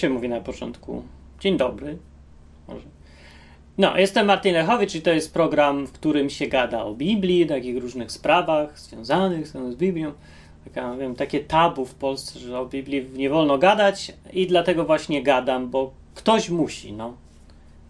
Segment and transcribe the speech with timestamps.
[0.00, 1.02] Się mówi na początku?
[1.40, 1.98] Dzień dobry.
[2.68, 2.86] Może.
[3.78, 7.82] No, jestem Martin Lechowicz i to jest program, w którym się gada o Biblii, takich
[7.82, 10.12] różnych sprawach związanych z Biblią.
[10.64, 15.22] Taka, wiem, takie tabu w Polsce, że o Biblii nie wolno gadać i dlatego właśnie
[15.22, 17.16] gadam, bo ktoś musi, no.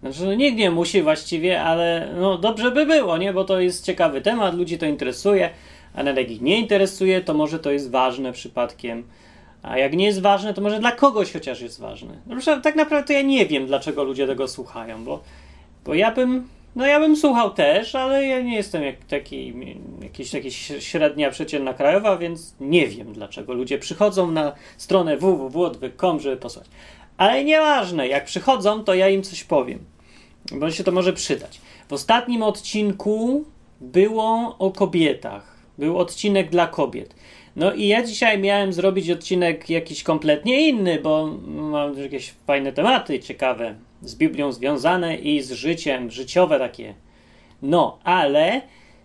[0.01, 3.32] Znaczy, no, nikt nie musi właściwie, ale no, dobrze by było, nie?
[3.32, 5.51] Bo to jest ciekawy temat, ludzi to interesuje,
[5.95, 9.04] a nawet jak ich nie interesuje, to może to jest ważne przypadkiem.
[9.62, 12.18] A jak nie jest ważne, to może dla kogoś chociaż jest ważne.
[12.27, 15.23] No, tak naprawdę to ja nie wiem, dlaczego ludzie tego słuchają, bo,
[15.84, 19.54] bo ja bym, no ja bym słuchał też, ale ja nie jestem jak taki,
[20.02, 26.37] jakiś, jakiś średnia przeciętna krajowa, więc nie wiem, dlaczego ludzie przychodzą na stronę www.odwyk.com, żeby
[26.37, 26.71] posłuchać.
[27.16, 29.79] Ale nieważne, jak przychodzą, to ja im coś powiem,
[30.52, 31.60] bo się to może przydać.
[31.88, 33.45] W ostatnim odcinku
[33.80, 35.60] było o kobietach.
[35.79, 37.15] Był odcinek dla kobiet.
[37.56, 43.20] No i ja dzisiaj miałem zrobić odcinek jakiś kompletnie inny, bo mam jakieś fajne tematy
[43.20, 46.95] ciekawe z Biblią związane i z życiem, życiowe takie.
[47.62, 48.62] No, ale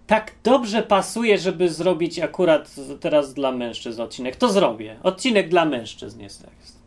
[0.07, 4.35] tak dobrze pasuje, żeby zrobić akurat teraz dla mężczyzn odcinek.
[4.35, 4.95] To zrobię.
[5.03, 6.43] Odcinek dla mężczyzn jest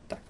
[0.09, 0.21] tak.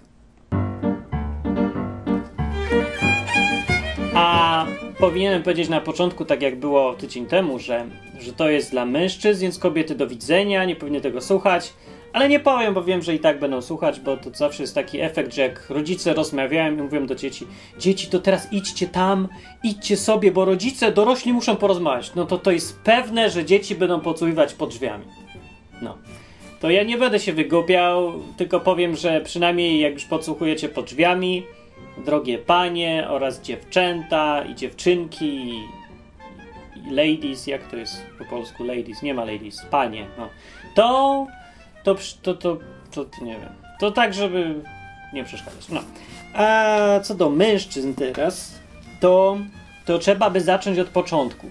[4.14, 4.66] A
[4.98, 7.86] powinienem powiedzieć na początku, tak jak było tydzień temu, że,
[8.20, 11.72] że to jest dla mężczyzn, więc kobiety do widzenia, nie powinny tego słuchać.
[12.12, 15.00] Ale nie powiem, bo wiem, że i tak będą słuchać, bo to zawsze jest taki
[15.00, 17.46] efekt, że jak rodzice rozmawiają i mówią do dzieci,
[17.78, 19.28] dzieci to teraz idźcie tam,
[19.62, 22.14] idźcie sobie, bo rodzice, dorośli muszą porozmawiać.
[22.14, 25.04] No to to jest pewne, że dzieci będą podsłuchiwać pod drzwiami.
[25.82, 25.98] No.
[26.60, 31.42] To ja nie będę się wygłupiał, tylko powiem, że przynajmniej jak już podsłuchujecie pod drzwiami,
[32.04, 35.68] drogie panie oraz dziewczęta i dziewczynki i,
[36.90, 40.28] ladies, jak to jest po polsku ladies, nie ma ladies, panie, no.
[40.74, 41.26] To,
[41.84, 42.58] to, to, to,
[42.90, 44.54] to, to nie wiem, to tak, żeby
[45.12, 45.80] nie przeszkadzać, no.
[46.34, 48.58] A co do mężczyzn teraz,
[49.00, 49.38] to,
[49.84, 51.46] to trzeba by zacząć od początku.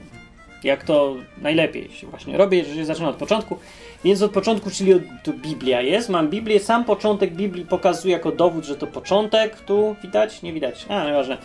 [0.63, 3.59] Jak to najlepiej się właśnie robi, że się zaczyna od początku.
[4.03, 6.09] Więc od początku, czyli od, tu Biblia jest.
[6.09, 9.59] Mam Biblię, sam początek Biblii pokazuje jako dowód, że to początek.
[9.59, 10.41] Tu widać?
[10.41, 10.85] Nie widać.
[10.89, 11.37] A, nieważne.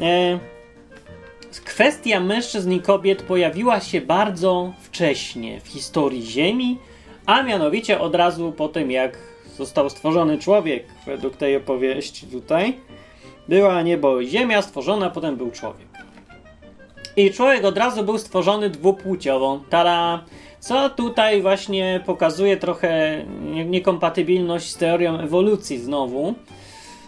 [0.00, 0.38] E,
[1.64, 6.78] kwestia mężczyzn i kobiet pojawiła się bardzo wcześnie w historii Ziemi,
[7.26, 9.18] a mianowicie od razu po tym, jak
[9.56, 12.76] został stworzony człowiek, według tej opowieści tutaj.
[13.48, 15.86] Była niebo i ziemia stworzona, potem był człowiek.
[17.16, 19.60] I człowiek od razu był stworzony dwupłciowo.
[19.70, 20.24] Tara!
[20.60, 23.24] Co tutaj właśnie pokazuje trochę
[23.66, 26.34] niekompatybilność z teorią ewolucji znowu.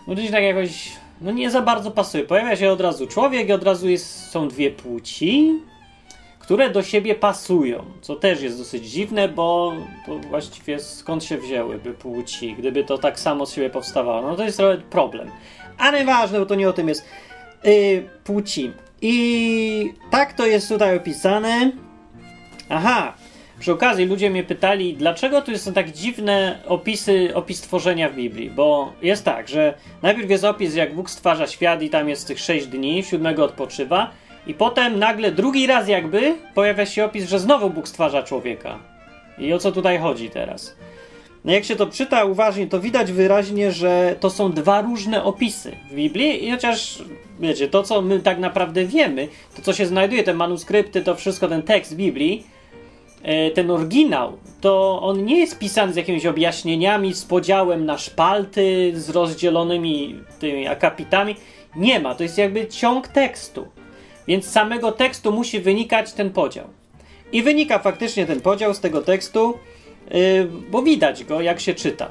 [0.06, 2.24] Bo gdzieś tak jakoś, no nie za bardzo pasuje.
[2.24, 5.60] Pojawia się od razu człowiek i od razu jest, są dwie płci,
[6.38, 7.84] które do siebie pasują.
[8.00, 9.72] Co też jest dosyć dziwne, bo,
[10.08, 14.22] bo właściwie skąd się wzięłyby płci, gdyby to tak samo z siebie powstawało.
[14.22, 15.30] No to jest trochę problem.
[15.78, 17.04] Ale ważne, bo to nie o tym jest.
[17.64, 18.72] Yy, płci.
[19.02, 21.72] I tak to jest tutaj opisane.
[22.68, 23.14] Aha,
[23.60, 28.50] przy okazji ludzie mnie pytali, dlaczego tu są tak dziwne opisy, opis tworzenia w Biblii,
[28.50, 32.40] bo jest tak, że najpierw jest opis, jak Bóg stwarza świat i tam jest tych
[32.40, 34.10] sześć dni, siódmego odpoczywa
[34.46, 38.78] i potem nagle drugi raz jakby pojawia się opis, że znowu Bóg stwarza człowieka.
[39.38, 40.76] I o co tutaj chodzi teraz?
[41.44, 45.76] No jak się to czyta uważnie, to widać wyraźnie, że to są dwa różne opisy
[45.90, 47.02] w Biblii i chociaż,
[47.40, 51.48] wiecie, to co my tak naprawdę wiemy, to co się znajduje, te manuskrypty, to wszystko,
[51.48, 52.46] ten tekst Biblii,
[53.54, 59.10] ten oryginał, to on nie jest pisany z jakimiś objaśnieniami, z podziałem na szpalty, z
[59.10, 61.36] rozdzielonymi tymi akapitami.
[61.76, 63.66] Nie ma, to jest jakby ciąg tekstu.
[64.28, 66.66] Więc z samego tekstu musi wynikać ten podział.
[67.32, 69.58] I wynika faktycznie ten podział z tego tekstu,
[70.10, 72.10] yy, bo widać go, jak się czyta.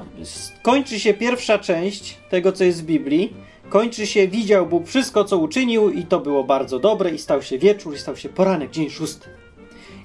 [0.62, 3.32] Kończy się pierwsza część tego, co jest w Biblii.
[3.68, 7.58] Kończy się, widział Bóg wszystko, co uczynił, i to było bardzo dobre, i stał się
[7.58, 9.28] wieczór, i stał się poranek, dzień szósty.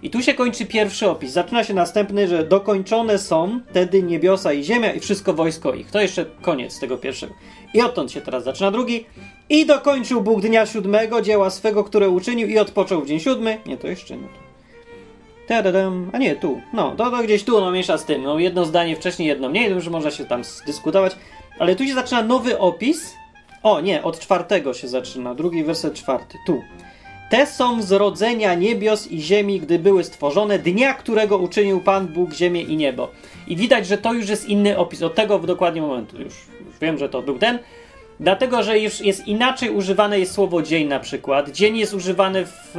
[0.03, 1.31] I tu się kończy pierwszy opis.
[1.31, 5.91] Zaczyna się następny, że dokończone są wtedy niebiosa i ziemia i wszystko wojsko ich.
[5.91, 7.33] To jeszcze koniec tego pierwszego.
[7.73, 9.05] I odtąd się teraz zaczyna drugi.
[9.49, 13.57] I dokończył Bóg dnia siódmego dzieła swego, które uczynił i odpoczął w dzień siódmy.
[13.65, 14.27] Nie, to jeszcze nie.
[15.47, 16.09] Tadadam.
[16.13, 16.61] A nie, tu.
[16.73, 18.23] No, to, to gdzieś tu, no miesza z tym.
[18.23, 21.15] No, jedno zdanie wcześniej, jedno mniej, to już można się tam dyskutować.
[21.59, 23.13] Ale tu się zaczyna nowy opis.
[23.63, 25.35] O, nie, od czwartego się zaczyna.
[25.35, 26.37] Drugi werset czwarty.
[26.47, 26.61] Tu.
[27.29, 32.33] Te są z rodzenia niebios i ziemi, gdy były stworzone, dnia, którego uczynił Pan Bóg
[32.33, 33.11] ziemię i niebo.
[33.47, 35.01] I widać, że to już jest inny opis.
[35.01, 36.33] Od tego w dokładnie momentu już,
[36.65, 37.59] już wiem, że to był ten.
[38.19, 41.51] Dlatego, że już jest inaczej używane jest słowo dzień na przykład.
[41.51, 42.75] Dzień jest używany w,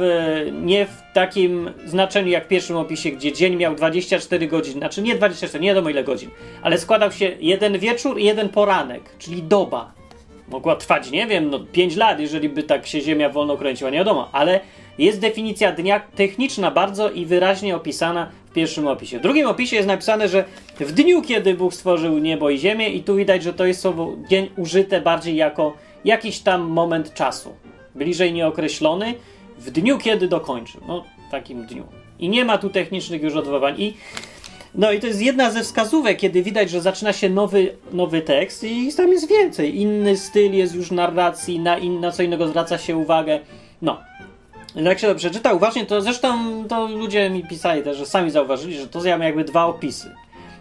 [0.51, 5.15] nie w takim znaczeniu jak w pierwszym opisie, gdzie dzień miał 24 godziny, znaczy nie
[5.15, 6.29] 24, nie wiadomo ile godzin,
[6.61, 9.94] ale składał się jeden wieczór i jeden poranek, czyli doba.
[10.47, 13.97] Mogła trwać, nie wiem, no 5 lat, jeżeli by tak się Ziemia wolno kręciła, nie
[13.97, 14.59] wiadomo, ale
[14.97, 19.19] jest definicja dnia techniczna bardzo i wyraźnie opisana w pierwszym opisie.
[19.19, 20.43] W drugim opisie jest napisane, że
[20.79, 24.15] w dniu, kiedy Bóg stworzył niebo i ziemię i tu widać, że to jest słowo
[24.29, 25.73] dzień użyte bardziej jako
[26.05, 27.55] jakiś tam moment czasu,
[27.95, 29.13] bliżej nieokreślony,
[29.57, 30.81] w dniu, kiedy dokończył.
[30.87, 31.83] No, takim dniu.
[32.19, 33.75] I nie ma tu technicznych już odwołań.
[33.77, 33.93] I,
[34.77, 38.63] no i to jest jedna ze wskazówek, kiedy widać, że zaczyna się nowy, nowy tekst
[38.63, 39.81] i tam jest więcej.
[39.81, 43.39] Inny styl jest już narracji, na, in, na co innego zwraca się uwagę.
[43.81, 44.01] No.
[44.75, 48.77] Jak się to przeczyta uważnie, to zresztą to ludzie mi pisali też, że sami zauważyli,
[48.77, 50.15] że to ja jakby dwa opisy.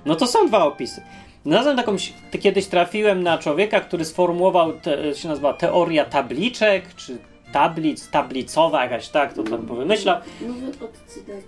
[0.06, 1.02] No to są dwa opisy.
[1.46, 1.96] Znalazłem taką,
[2.40, 7.18] kiedyś trafiłem na człowieka, który sformułował, te, się nazywa teoria tabliczek, czy
[7.52, 10.20] tablic, tablicowa jakaś, tak, to tam powymyślał.
[10.40, 11.44] Nowy odcinek.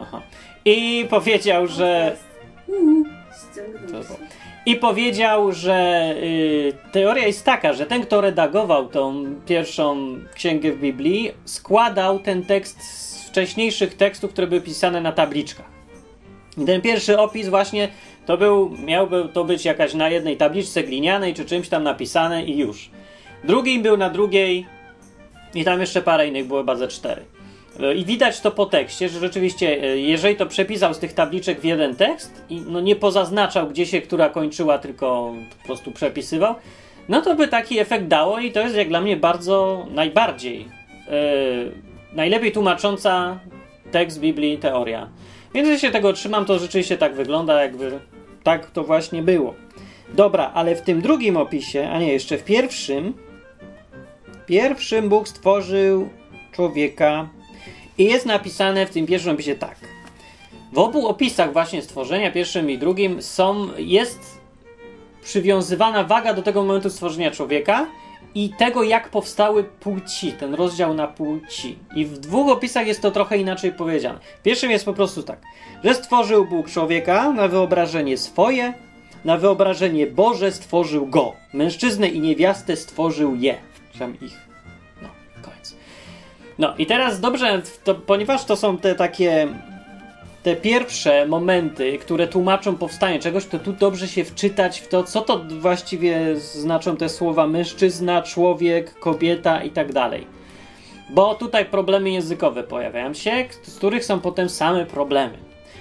[0.00, 0.22] Aha.
[0.64, 2.16] I powiedział, że...
[4.66, 10.80] I powiedział, że y, teoria jest taka, że ten, kto redagował tą pierwszą księgę w
[10.80, 15.70] Biblii, składał ten tekst z wcześniejszych tekstów, które były pisane na tabliczkach.
[16.58, 17.88] I ten pierwszy opis właśnie
[18.26, 22.58] to był, miałby to być jakaś na jednej tabliczce glinianej czy czymś tam napisane i
[22.58, 22.90] już.
[23.44, 24.66] Drugi był na drugiej
[25.54, 27.24] i tam jeszcze parę innych było chyba ze cztery.
[27.96, 31.64] I widać to po tekście, że rzeczywiście, e, jeżeli to przepisał z tych tabliczek w
[31.64, 36.54] jeden tekst i no nie pozaznaczał, gdzie się która kończyła, tylko po prostu przepisywał,
[37.08, 41.72] no to by taki efekt dało i to jest jak dla mnie bardzo najbardziej yy,
[42.12, 43.40] najlepiej tłumacząca
[43.90, 45.08] tekst Biblii teoria.
[45.54, 48.00] Więc jeśli się tego trzymam, to rzeczywiście tak wygląda, jakby
[48.42, 49.54] tak to właśnie było.
[50.14, 53.14] Dobra, ale w tym drugim opisie, a nie, jeszcze w pierwszym,
[54.46, 56.08] pierwszym Bóg stworzył
[56.52, 57.28] człowieka
[58.00, 59.76] i jest napisane w tym pierwszym opisie tak.
[60.72, 64.40] W obu opisach właśnie stworzenia, pierwszym i drugim, są, jest
[65.22, 67.86] przywiązywana waga do tego momentu stworzenia człowieka
[68.34, 71.78] i tego, jak powstały płci, ten rozdział na płci.
[71.96, 74.18] I w dwóch opisach jest to trochę inaczej powiedziane.
[74.42, 75.40] Pierwszym jest po prostu tak,
[75.84, 78.74] że stworzył Bóg człowieka na wyobrażenie swoje,
[79.24, 81.32] na wyobrażenie Boże stworzył go.
[81.52, 83.56] Mężczyznę i niewiastę stworzył je.
[83.98, 84.49] Tam ich.
[86.60, 89.48] No, i teraz dobrze, to, ponieważ to są te takie
[90.42, 95.20] te pierwsze momenty, które tłumaczą powstanie czegoś, to tu dobrze się wczytać w to, co
[95.20, 100.26] to właściwie znaczą te słowa mężczyzna, człowiek, kobieta i tak dalej.
[101.10, 105.38] Bo tutaj problemy językowe pojawiają się, z których są potem same problemy.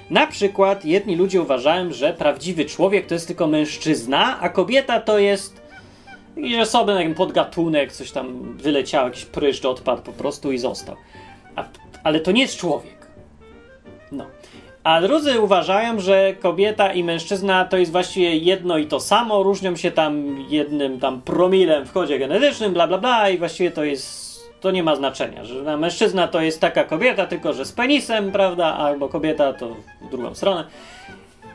[0.09, 5.19] Na przykład jedni ludzie uważają, że prawdziwy człowiek to jest tylko mężczyzna, a kobieta to
[5.19, 5.58] jest
[6.41, 10.95] jakiś osobny podgatunek, coś tam wyleciał, jakiś pryszcz odpadł po prostu i został.
[11.55, 11.63] A,
[12.03, 13.07] ale to nie jest człowiek.
[14.11, 14.25] No.
[14.83, 19.75] A drudzy uważają, że kobieta i mężczyzna to jest właściwie jedno i to samo, różnią
[19.75, 24.29] się tam jednym tam promilem w kodzie genetycznym, bla bla bla i właściwie to jest
[24.61, 28.65] to nie ma znaczenia, że mężczyzna to jest taka kobieta, tylko że z penisem, prawda,
[28.65, 30.63] albo kobieta to w drugą stronę.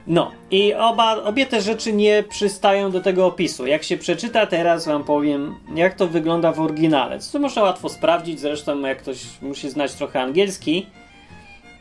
[0.07, 3.67] No, i oba, obie te rzeczy nie przystają do tego opisu.
[3.67, 7.19] Jak się przeczyta, teraz wam powiem, jak to wygląda w oryginale.
[7.19, 10.87] Co można łatwo sprawdzić, zresztą jak ktoś musi znać trochę angielski,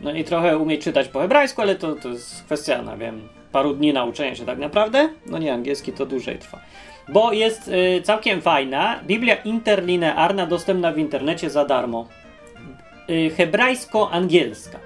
[0.01, 3.73] no i trochę umieć czytać po hebrajsku, ale to, to jest kwestia, no wiem, paru
[3.73, 5.09] dni nauczenia się tak naprawdę.
[5.25, 6.59] No nie, angielski to dłużej trwa.
[7.09, 12.07] Bo jest y, całkiem fajna Biblia interlinearna dostępna w internecie za darmo.
[13.09, 14.79] Y, hebrajsko-angielska.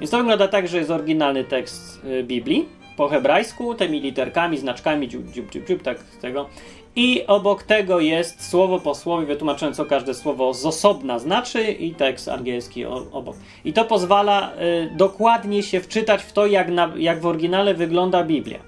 [0.00, 5.08] Więc to wygląda tak, że jest oryginalny tekst y, Biblii po hebrajsku, tymi literkami, znaczkami,
[5.08, 6.48] dziub, dziub, dziub, dziub, tak tego.
[6.96, 11.94] I obok tego jest słowo po słowie wytłumaczone, co każde słowo z osobna znaczy i
[11.94, 13.36] tekst angielski obok.
[13.64, 18.24] I to pozwala y, dokładnie się wczytać w to, jak, na, jak w oryginale wygląda
[18.24, 18.58] Biblia.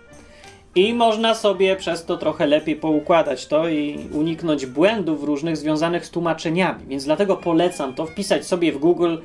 [0.75, 6.11] I można sobie przez to trochę lepiej poukładać to i uniknąć błędów różnych związanych z
[6.11, 6.85] tłumaczeniami.
[6.87, 9.17] Więc dlatego polecam to wpisać sobie w Google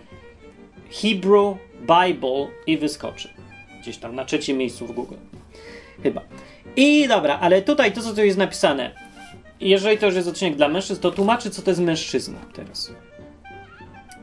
[1.01, 3.35] Hebrew Bible i wyskoczy.
[3.86, 5.15] Gdzieś tam na trzecim miejscu w Google.
[6.04, 6.22] Chyba.
[6.75, 8.92] I dobra, ale tutaj to, co tu jest napisane,
[9.60, 12.92] jeżeli to już jest odcinek dla mężczyzn, to tłumaczy, co to jest mężczyzna teraz.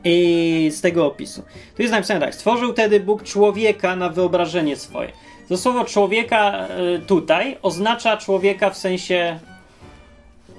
[0.03, 1.43] I z tego opisu.
[1.75, 2.35] Tu jest napisane tak.
[2.35, 5.11] Stworzył wtedy Bóg człowieka na wyobrażenie swoje.
[5.49, 9.39] To słowo człowieka e, tutaj oznacza człowieka w sensie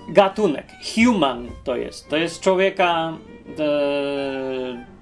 [0.09, 0.67] gatunek.
[0.95, 2.09] Human to jest.
[2.09, 3.19] To jest człowieka
[3.59, 4.94] e,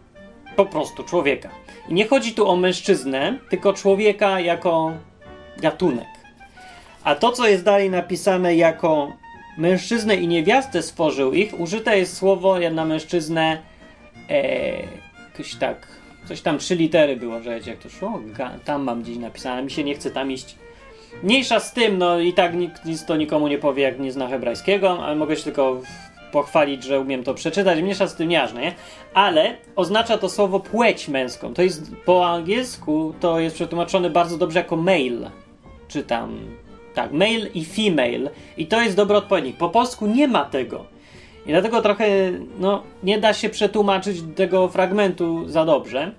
[0.56, 1.50] po prostu człowieka.
[1.88, 4.92] I nie chodzi tu o mężczyznę, tylko człowieka jako
[5.56, 6.08] gatunek.
[7.04, 9.12] A to, co jest dalej napisane jako
[9.58, 13.58] mężczyznę i niewiastę stworzył ich, użyte jest słowo na mężczyznę
[14.30, 14.72] e,
[15.60, 15.86] tak,
[16.28, 18.20] coś tam trzy litery było, że jak to szło,
[18.64, 20.56] tam mam gdzieś napisane, mi się nie chce tam iść.
[21.22, 24.28] Mniejsza z tym, no i tak nikt nic to nikomu nie powie, jak nie zna
[24.28, 25.80] hebrajskiego, ale mogę się tylko
[26.32, 27.82] pochwalić, że umiem to przeczytać.
[27.82, 28.74] Mniejsza z tym nieważne, nie?
[29.14, 31.54] Ale oznacza to słowo płeć męską.
[31.54, 35.30] To jest po angielsku, to jest przetłumaczone bardzo dobrze jako male.
[35.88, 36.38] Czy tam.
[36.94, 38.30] Tak, male i female.
[38.56, 39.56] I to jest dobry odpowiednik.
[39.56, 40.84] Po polsku nie ma tego.
[41.46, 42.06] I dlatego trochę,
[42.58, 46.12] no, nie da się przetłumaczyć tego fragmentu za dobrze.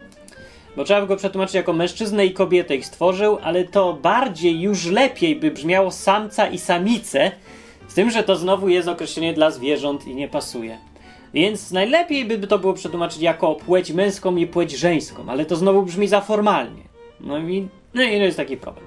[0.75, 4.85] Bo trzeba by go przetłumaczyć jako mężczyznę i kobietę ich stworzył, ale to bardziej, już
[4.85, 7.31] lepiej by brzmiało samca i samicę,
[7.87, 10.77] z tym, że to znowu jest określenie dla zwierząt i nie pasuje.
[11.33, 15.83] Więc najlepiej by to było przetłumaczyć jako płeć męską i płeć żeńską, ale to znowu
[15.83, 16.83] brzmi za formalnie.
[17.19, 18.85] No i, no i jest taki problem.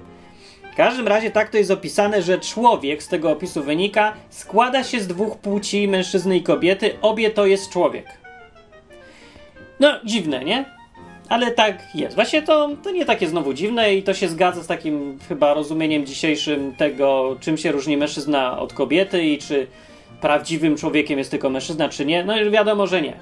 [0.73, 4.99] W każdym razie tak to jest opisane, że człowiek z tego opisu wynika, składa się
[4.99, 8.05] z dwóch płci, mężczyzny i kobiety, obie to jest człowiek.
[9.79, 10.76] No, dziwne, nie?
[11.29, 12.15] Ale tak jest.
[12.15, 16.05] Właśnie to, to nie takie znowu dziwne i to się zgadza z takim chyba rozumieniem
[16.05, 19.67] dzisiejszym tego, czym się różni mężczyzna od kobiety i czy
[20.21, 22.23] prawdziwym człowiekiem jest tylko mężczyzna, czy nie.
[22.23, 23.13] No już wiadomo, że nie.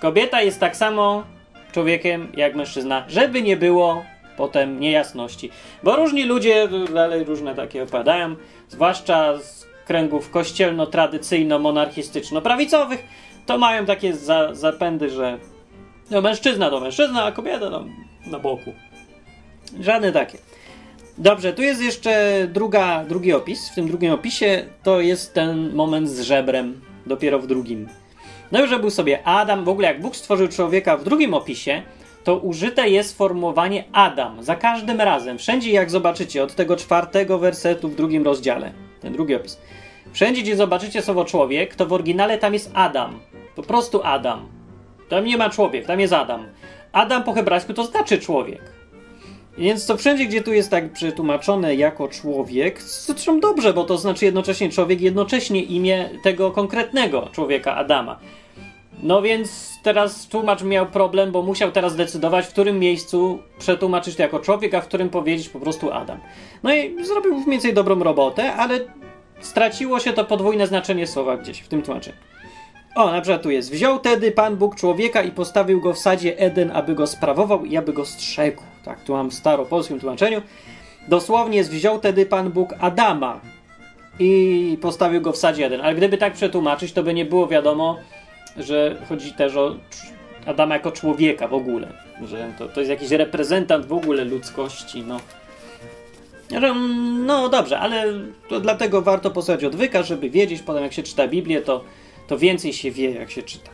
[0.00, 1.24] Kobieta jest tak samo
[1.72, 4.04] człowiekiem jak mężczyzna, żeby nie było
[4.36, 5.50] potem niejasności.
[5.82, 8.36] Bo różni ludzie dalej różne takie opadają,
[8.68, 12.98] zwłaszcza z kręgów kościelno-tradycyjno-monarchistyczno-prawicowych,
[13.46, 15.38] to mają takie za, zapędy, że
[16.10, 17.90] no mężczyzna to mężczyzna, a kobieta tam
[18.26, 18.72] na boku.
[19.80, 20.38] Żadne takie.
[21.18, 23.68] Dobrze, tu jest jeszcze druga, drugi opis.
[23.68, 27.88] W tym drugim opisie to jest ten moment z żebrem, dopiero w drugim.
[28.52, 31.82] No już był sobie Adam, w ogóle jak Bóg stworzył człowieka w drugim opisie,
[32.24, 34.42] to użyte jest sformułowanie Adam.
[34.42, 39.34] Za każdym razem, wszędzie jak zobaczycie, od tego czwartego wersetu w drugim rozdziale, ten drugi
[39.34, 39.58] opis.
[40.12, 43.20] Wszędzie, gdzie zobaczycie słowo człowiek, to w oryginale tam jest Adam.
[43.56, 44.57] Po prostu Adam.
[45.08, 46.46] Tam nie ma człowiek, tam jest Adam.
[46.92, 48.60] Adam po hebrajsku to znaczy człowiek.
[49.58, 54.24] Więc to wszędzie, gdzie tu jest tak przetłumaczone jako człowiek, zresztą dobrze, bo to znaczy
[54.24, 58.18] jednocześnie człowiek, jednocześnie imię tego konkretnego człowieka, Adama.
[59.02, 64.22] No więc teraz tłumacz miał problem, bo musiał teraz decydować, w którym miejscu przetłumaczyć to
[64.22, 66.18] jako człowiek, a w którym powiedzieć po prostu Adam.
[66.62, 68.80] No i zrobił mniej więcej dobrą robotę, ale
[69.40, 72.16] straciło się to podwójne znaczenie słowa gdzieś w tym tłumaczeniu.
[72.98, 73.72] O, na przykład tu jest.
[73.72, 77.76] Wziął tedy Pan Bóg człowieka i postawił go w sadzie Eden, aby go sprawował i
[77.76, 78.62] aby go strzegł.
[78.84, 80.42] Tak, tu mam w staropolskim tłumaczeniu.
[81.08, 83.40] Dosłownie jest wziął tedy Pan Bóg Adama
[84.18, 85.80] i postawił go w sadzie Eden.
[85.80, 87.96] Ale gdyby tak przetłumaczyć, to by nie było wiadomo,
[88.56, 89.76] że chodzi też o
[90.46, 91.88] Adama jako człowieka w ogóle.
[92.24, 95.20] Że to, to jest jakiś reprezentant w ogóle ludzkości, no.
[97.26, 98.04] No dobrze, ale
[98.48, 101.84] to dlatego warto posłuchać odwyka, żeby wiedzieć potem jak się czyta Biblię, to
[102.28, 103.70] to więcej się wie, jak się czyta.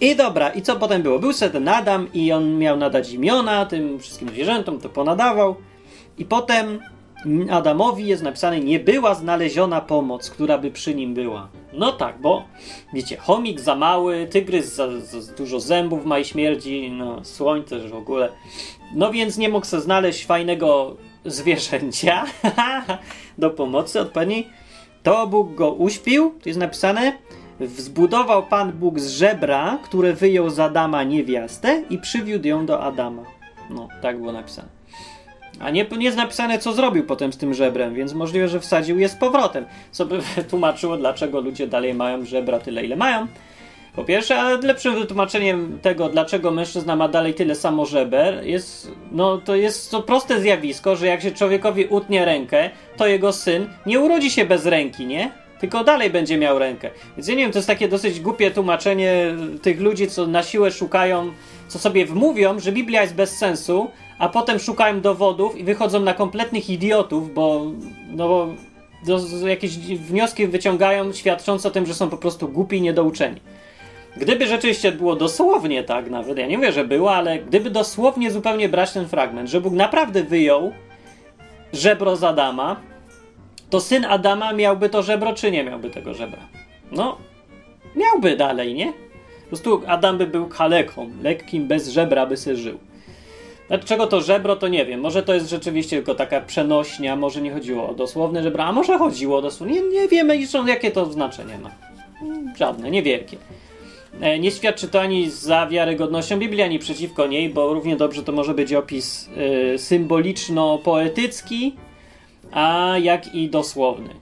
[0.00, 1.18] I dobra, i co potem było?
[1.18, 5.54] Był sobie ten Adam i on miał nadać imiona tym wszystkim zwierzętom, to ponadawał.
[6.18, 6.78] I potem
[7.50, 11.48] Adamowi jest napisane, nie była znaleziona pomoc, która by przy nim była.
[11.72, 12.44] No tak, bo
[12.94, 17.90] wiecie, chomik za mały, tygrys za, za dużo zębów ma i śmierdzi, no słoń też
[17.90, 18.32] w ogóle.
[18.94, 22.24] No więc nie mógł sobie znaleźć fajnego zwierzęcia
[23.38, 24.48] do pomocy odpowiedniej.
[25.02, 27.18] To Bóg go uśpił, tu jest napisane,
[27.60, 33.22] Wzbudował Pan Bóg z żebra, które wyjął z Adama niewiastę i przywiódł ją do Adama.
[33.70, 34.68] No, tak było napisane.
[35.60, 38.98] A nie, nie jest napisane, co zrobił potem z tym żebrem, więc możliwe, że wsadził
[38.98, 39.64] je z powrotem.
[39.90, 40.18] Co by
[40.50, 43.26] tłumaczyło, dlaczego ludzie dalej mają żebra tyle, ile mają.
[43.96, 49.38] Po pierwsze, ale lepszym wytłumaczeniem tego, dlaczego mężczyzna ma dalej tyle samo żeber, jest, no
[49.38, 54.00] to jest to proste zjawisko, że jak się człowiekowi utnie rękę, to jego syn nie
[54.00, 55.30] urodzi się bez ręki, nie?
[55.60, 56.90] Tylko dalej będzie miał rękę.
[57.16, 60.70] Więc ja nie wiem, to jest takie dosyć głupie tłumaczenie tych ludzi, co na siłę
[60.70, 61.32] szukają,
[61.68, 66.14] co sobie wmówią, że Biblia jest bez sensu, a potem szukają dowodów i wychodzą na
[66.14, 67.64] kompletnych idiotów, bo,
[68.10, 68.48] no bo
[69.06, 73.40] do, do jakieś wnioski wyciągają świadczące o tym, że są po prostu głupi i niedouczeni.
[74.16, 78.68] Gdyby rzeczywiście było dosłownie tak nawet, ja nie mówię, że było, ale gdyby dosłownie zupełnie
[78.68, 80.72] brać ten fragment, że Bóg naprawdę wyjął
[81.72, 82.80] żebro z Adama,
[83.70, 86.40] to syn Adama miałby to żebro, czy nie miałby tego żebra?
[86.92, 87.18] No,
[87.96, 88.92] miałby dalej, nie?
[89.42, 92.78] Po prostu Adam by był kaleką, lekkim, bez żebra by se żył.
[93.68, 95.00] Dlaczego to żebro, to nie wiem.
[95.00, 98.98] Może to jest rzeczywiście tylko taka przenośnia, może nie chodziło o dosłowne żebra, a może
[98.98, 99.74] chodziło o dosłowne.
[99.74, 101.70] Nie, nie wiemy, jakie to znaczenie ma.
[102.58, 103.36] Żadne, niewielkie.
[104.20, 108.32] E, nie świadczy to ani za wiarygodnością Biblii, ani przeciwko niej, bo równie dobrze to
[108.32, 109.28] może być opis
[109.74, 111.72] y, symboliczno-poetycki,
[112.52, 114.14] a jak i dosłowny.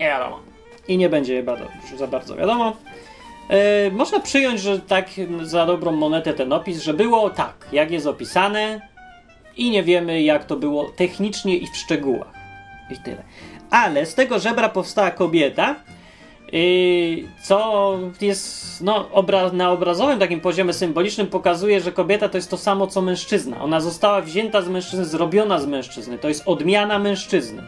[0.00, 0.40] Nie wiadomo.
[0.88, 1.56] I nie będzie chyba
[1.96, 2.76] za bardzo wiadomo.
[3.50, 3.56] Yy,
[3.92, 5.06] można przyjąć, że tak
[5.42, 8.88] za dobrą monetę ten opis, że było tak, jak jest opisane
[9.56, 12.34] i nie wiemy jak to było technicznie i w szczegółach.
[12.90, 13.22] I tyle.
[13.70, 15.76] Ale z tego żebra powstała kobieta,
[17.42, 22.56] co jest no, obra na obrazowym takim poziomie symbolicznym pokazuje, że kobieta to jest to
[22.56, 23.62] samo co mężczyzna.
[23.62, 26.18] Ona została wzięta z mężczyzny, zrobiona z mężczyzny.
[26.18, 27.62] To jest odmiana mężczyzny.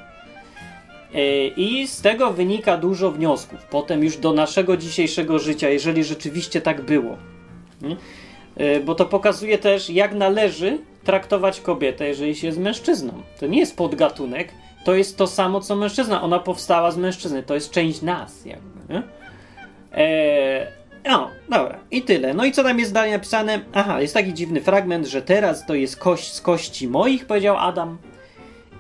[1.15, 3.67] Yy, I z tego wynika dużo wniosków.
[3.71, 7.17] Potem już do naszego dzisiejszego życia, jeżeli rzeczywiście tak było.
[7.83, 13.13] Yy, bo to pokazuje też, jak należy traktować kobietę, jeżeli się jest mężczyzną.
[13.41, 14.49] To nie jest podgatunek,
[14.85, 16.23] to jest to samo co mężczyzna.
[16.23, 18.74] Ona powstała z mężczyzny, to jest część nas, jakby.
[18.89, 19.03] Nie?
[19.93, 20.67] Eee,
[21.05, 22.35] no, dobra, i tyle.
[22.35, 23.61] No i co tam jest dalej napisane?
[23.73, 27.99] Aha, jest taki dziwny fragment, że teraz to jest kość z kości moich, powiedział Adam,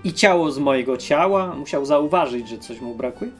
[0.04, 1.54] i ciało z mojego ciała.
[1.54, 3.30] Musiał zauważyć, że coś mu brakuje.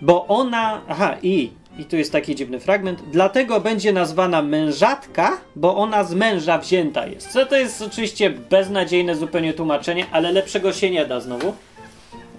[0.00, 0.80] Bo ona.
[0.88, 3.02] Aha, i i tu jest taki dziwny fragment.
[3.12, 7.28] Dlatego będzie nazwana mężatka, bo ona z męża wzięta jest.
[7.28, 11.54] Co to jest oczywiście beznadziejne zupełnie tłumaczenie, ale lepszego się nie da znowu.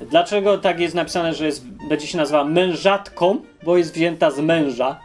[0.01, 3.37] Dlaczego tak jest napisane, że jest, będzie się nazywała mężatką?
[3.63, 4.99] Bo jest wzięta z męża.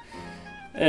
[0.74, 0.80] Yy,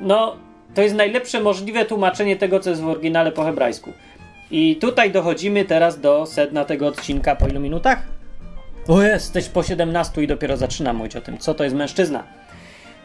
[0.00, 0.36] no,
[0.74, 3.92] to jest najlepsze możliwe tłumaczenie tego, co jest w oryginale po hebrajsku.
[4.50, 8.02] I tutaj dochodzimy teraz do sedna tego odcinka po ilu minutach?
[8.88, 12.24] O, jesteś po 17 i dopiero zaczynam mówić o tym, co to jest mężczyzna.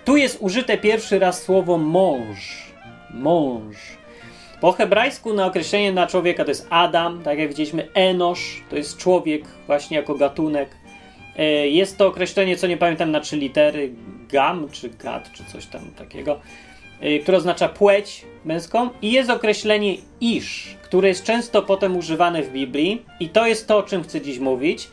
[0.05, 2.71] Tu jest użyte pierwszy raz słowo mąż.
[3.13, 3.75] Mąż.
[4.63, 8.97] Po hebrajsku na określenie na człowieka to jest Adam, tak jak widzieliśmy, Enosz to jest
[8.97, 10.69] człowiek właśnie jako gatunek.
[11.37, 13.93] E, jest to określenie, co nie pamiętam na trzy litery,
[14.29, 16.39] gam czy gad czy coś tam takiego,
[17.01, 18.89] e, które oznacza płeć męską.
[19.01, 23.77] I jest określenie isz, które jest często potem używane w Biblii i to jest to,
[23.77, 24.87] o czym chcę dziś mówić.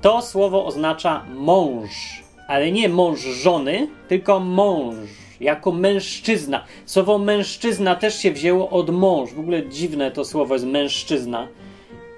[0.00, 4.96] To słowo oznacza mąż ale nie mąż żony, tylko mąż,
[5.40, 6.64] jako mężczyzna.
[6.86, 9.32] Słowo mężczyzna też się wzięło od mąż.
[9.32, 11.48] W ogóle dziwne to słowo jest mężczyzna.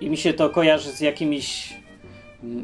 [0.00, 1.74] I mi się to kojarzy z jakimiś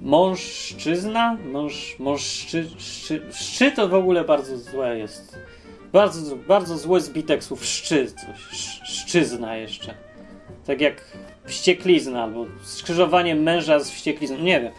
[0.02, 1.36] mążczyzna?
[1.52, 5.38] Mąż, mążczy, szczy, szczy to w ogóle bardzo złe jest.
[5.92, 9.94] Bardzo, bardzo zły zbitek słów szczy, coś, szczyzna jeszcze.
[10.66, 14.72] Tak jak wścieklizna, albo skrzyżowanie męża z wścieklizną, nie wiem.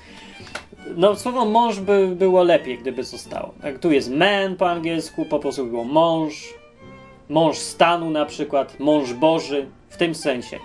[0.95, 3.53] No, słowo mąż by było lepiej, gdyby zostało.
[3.61, 6.53] Tak, tu jest man po angielsku, po prostu było mąż,
[7.29, 10.59] mąż stanu na przykład, mąż Boży, w tym sensie.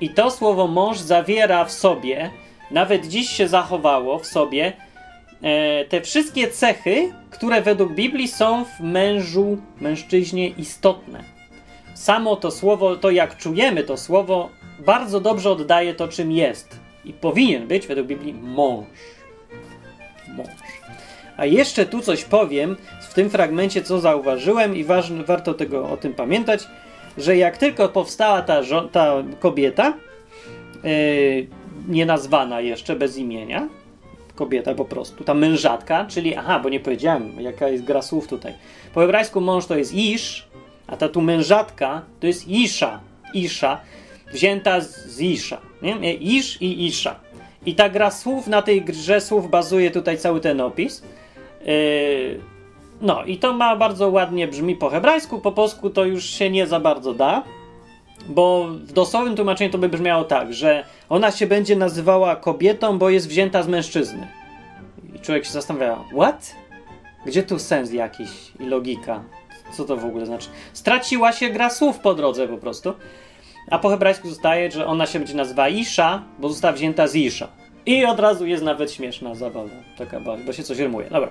[0.00, 2.30] I to słowo mąż zawiera w sobie,
[2.70, 4.72] nawet dziś się zachowało w sobie,
[5.42, 11.24] e, te wszystkie cechy, które według Biblii są w mężu, mężczyźnie istotne.
[11.94, 14.50] Samo to słowo, to jak czujemy to słowo,
[14.86, 16.80] bardzo dobrze oddaje to, czym jest.
[17.04, 18.86] I powinien być według Biblii mąż
[20.36, 20.48] mąż.
[21.36, 24.84] A jeszcze tu coś powiem w tym fragmencie, co zauważyłem i
[25.26, 26.68] warto tego o tym pamiętać,
[27.18, 28.60] że jak tylko powstała ta,
[28.92, 29.94] ta kobieta,
[30.84, 31.46] yy,
[31.88, 33.68] nienazwana jeszcze, bez imienia,
[34.34, 38.54] kobieta po prostu, ta mężatka, czyli, aha, bo nie powiedziałem, jaka jest gra słów tutaj.
[38.94, 40.48] Po hebrajsku mąż to jest isz,
[40.86, 43.00] a ta tu mężatka to jest isza,
[43.34, 43.80] isza,
[44.32, 46.14] wzięta z isza, nie?
[46.14, 47.20] Isz i isza.
[47.66, 51.02] I ta gra słów, na tej grze słów bazuje tutaj cały ten opis.
[51.66, 52.40] Yy,
[53.00, 56.66] no i to ma bardzo ładnie brzmi po hebrajsku, po polsku to już się nie
[56.66, 57.42] za bardzo da,
[58.28, 63.10] bo w dosłownym tłumaczeniu to by brzmiało tak, że ona się będzie nazywała kobietą, bo
[63.10, 64.28] jest wzięta z mężczyzny.
[65.14, 66.54] I człowiek się zastanawia, what?
[67.26, 68.28] Gdzie tu sens jakiś
[68.60, 69.22] i logika?
[69.72, 70.48] Co to w ogóle znaczy?
[70.72, 72.92] Straciła się gra słów po drodze po prostu.
[73.70, 77.48] A po hebrajsku zostaje, że ona się będzie nazywała Isza, bo została wzięta z Isza.
[77.86, 79.70] I od razu jest nawet śmieszna zabawa.
[79.98, 81.10] Taka, bo się coś rymuje.
[81.10, 81.30] Dobra.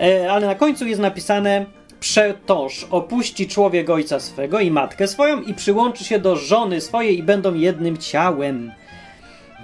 [0.00, 1.66] E, ale na końcu jest napisane
[2.02, 7.22] Przetoż opuści człowiek ojca swego i matkę swoją i przyłączy się do żony swojej i
[7.22, 8.72] będą jednym ciałem.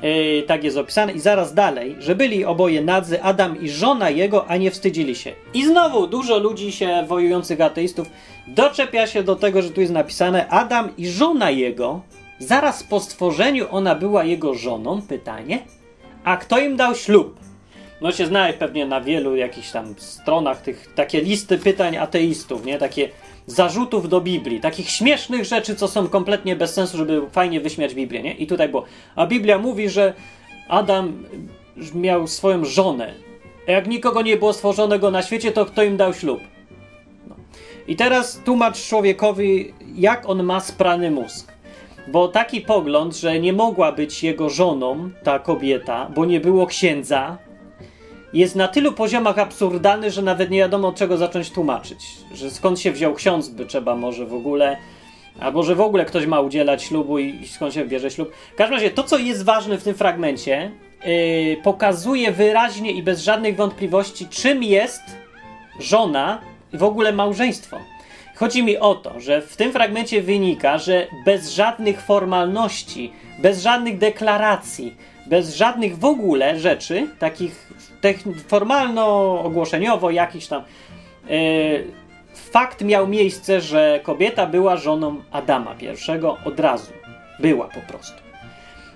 [0.02, 1.12] Yy, tak jest opisane.
[1.12, 5.32] I zaraz dalej, że byli oboje nadzy, Adam i żona jego, a nie wstydzili się.
[5.54, 8.11] I znowu dużo ludzi się, wojujących ateistów,
[8.46, 12.00] doczepia się do tego, że tu jest napisane Adam i żona jego.
[12.38, 15.02] Zaraz po stworzeniu ona była jego żoną.
[15.02, 15.58] Pytanie.
[16.24, 17.40] A kto im dał ślub?
[18.00, 22.78] No się znaleźć pewnie na wielu jakichś tam stronach tych takie listy pytań ateistów, nie?
[22.78, 23.08] Takie
[23.48, 28.22] zarzutów do Biblii, takich śmiesznych rzeczy, co są kompletnie bez sensu, żeby fajnie wyśmiać Biblię,
[28.22, 28.34] nie?
[28.34, 28.84] I tutaj było,
[29.16, 30.14] a Biblia mówi, że
[30.68, 31.24] Adam
[31.94, 33.14] miał swoją żonę.
[33.68, 36.40] A jak nikogo nie było stworzonego na świecie, to kto im dał ślub?
[37.28, 37.37] No.
[37.88, 41.52] I teraz tłumacz człowiekowi, jak on ma sprany mózg.
[42.08, 47.38] Bo taki pogląd, że nie mogła być jego żoną ta kobieta, bo nie było księdza,
[48.32, 51.98] jest na tylu poziomach absurdalny, że nawet nie wiadomo od czego zacząć tłumaczyć.
[52.34, 54.76] Że skąd się wziął ksiądz, by trzeba może w ogóle,
[55.40, 58.32] albo że w ogóle ktoś ma udzielać ślubu i skąd się bierze ślub.
[58.52, 60.70] W każdym razie to, co jest ważne w tym fragmencie,
[61.04, 65.02] yy, pokazuje wyraźnie i bez żadnych wątpliwości, czym jest
[65.80, 66.40] żona
[66.72, 67.78] i w ogóle małżeństwo.
[68.34, 73.98] Chodzi mi o to, że w tym fragmencie wynika, że bez żadnych formalności, bez żadnych
[73.98, 74.94] deklaracji,
[75.26, 77.72] bez żadnych w ogóle rzeczy, takich
[78.48, 80.62] formalno-ogłoszeniowo, jakiś tam,
[81.28, 81.84] yy,
[82.34, 85.88] fakt miał miejsce, że kobieta była żoną Adama I
[86.44, 86.92] od razu.
[87.40, 88.22] Była po prostu.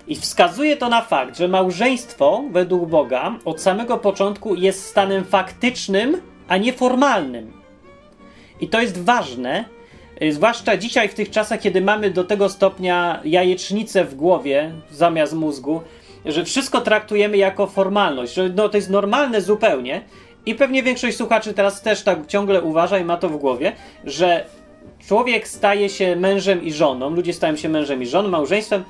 [0.08, 6.22] I wskazuje to na fakt, że małżeństwo według Boga od samego początku jest stanem faktycznym,
[6.48, 7.52] a nie formalnym.
[8.60, 9.64] I to jest ważne,
[10.22, 15.32] y, zwłaszcza dzisiaj w tych czasach, kiedy mamy do tego stopnia jajecznicę w głowie zamiast
[15.32, 15.80] mózgu,
[16.24, 20.02] że wszystko traktujemy jako formalność, że no, to jest normalne zupełnie.
[20.46, 23.72] I pewnie większość słuchaczy teraz też tak ciągle uważa i ma to w głowie,
[24.04, 24.46] że
[25.06, 28.84] człowiek staje się mężem i żoną, ludzie stają się mężem i żoną, małżeństwem,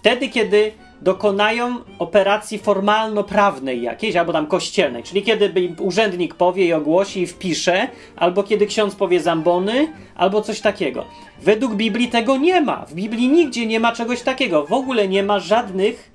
[0.00, 0.72] wtedy, kiedy
[1.02, 7.88] dokonają operacji formalno-prawnej jakiejś, albo tam kościelnej, czyli kiedy urzędnik powie i ogłosi i wpisze,
[8.16, 11.04] albo kiedy ksiądz powie zambony, albo coś takiego.
[11.42, 12.86] Według Biblii tego nie ma.
[12.86, 14.66] W Biblii nigdzie nie ma czegoś takiego.
[14.66, 16.10] W ogóle nie ma żadnych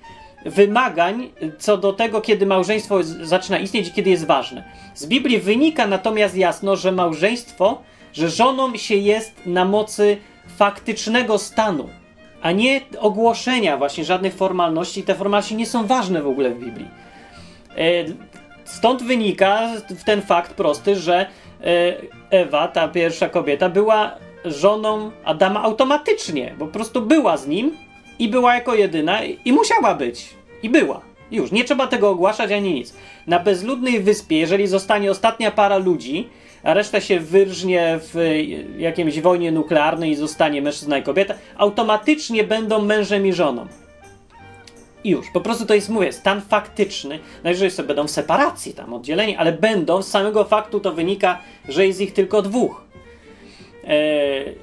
[0.46, 1.30] wymagań
[1.60, 4.64] co do tego, kiedy małżeństwo zaczyna istnieć i kiedy jest ważne.
[4.96, 7.82] Z Biblii wynika natomiast jasno, że małżeństwo,
[8.14, 10.18] że żoną się jest na mocy
[10.58, 11.90] faktycznego stanu
[12.44, 15.04] a nie ogłoszenia właśnie żadnych formalności.
[15.04, 16.88] Te formalności nie są ważne w ogóle w Biblii.
[17.78, 18.06] E,
[18.64, 19.70] stąd wynika
[20.06, 21.28] ten fakt prosty, że e,
[22.30, 27.78] Ewa, ta pierwsza kobieta, była żoną Adama automatycznie, bo po prostu była z nim
[28.24, 30.30] i była jako jedyna i musiała być.
[30.64, 31.02] I była.
[31.32, 32.94] Już, nie trzeba tego ogłaszać ani nic.
[33.28, 36.30] Na bezludnej wyspie, jeżeli zostanie ostatnia para ludzi,
[36.64, 38.44] a reszta się wyrżnie w
[38.78, 43.68] jakiejś wojnie nuklearnej i zostanie mężczyzna i kobieta, automatycznie będą mężem i żoną.
[45.04, 47.20] I już, po prostu to jest, mówię, stan faktyczny.
[47.44, 51.88] Najwyżej sobie będą w separacji, tam oddzieleni, ale będą, z samego faktu to wynika, że
[51.88, 52.84] jest ich tylko dwóch.
[53.88, 54.56] Eee,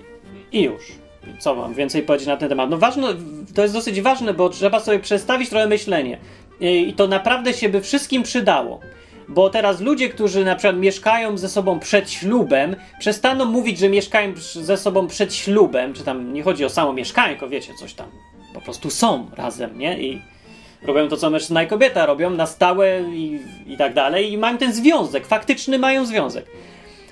[0.52, 0.99] I już.
[1.38, 2.70] Co mam więcej powiedzieć na ten temat?
[2.70, 3.08] No ważne,
[3.54, 6.18] to jest dosyć ważne, bo trzeba sobie przestawić trochę myślenie.
[6.60, 8.80] I to naprawdę się by wszystkim przydało
[9.30, 14.32] bo teraz ludzie, którzy na przykład mieszkają ze sobą przed ślubem, przestaną mówić, że mieszkają
[14.52, 18.08] ze sobą przed ślubem, czy tam nie chodzi o samo mieszkanie, tylko wiecie, coś tam
[18.54, 20.00] po prostu są razem, nie?
[20.00, 20.22] I
[20.82, 24.58] robią to, co mężczyzna i kobieta robią na stałe i, i tak dalej, i mają
[24.58, 26.46] ten związek, faktyczny mają związek.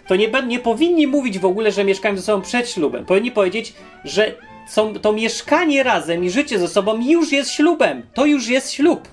[0.08, 3.06] To nie, nie powinni mówić w ogóle, że mieszkają ze sobą przed ślubem.
[3.06, 4.34] Powinni powiedzieć, że
[4.68, 8.02] są, to mieszkanie razem i życie ze sobą już jest ślubem.
[8.14, 9.08] To już jest ślub.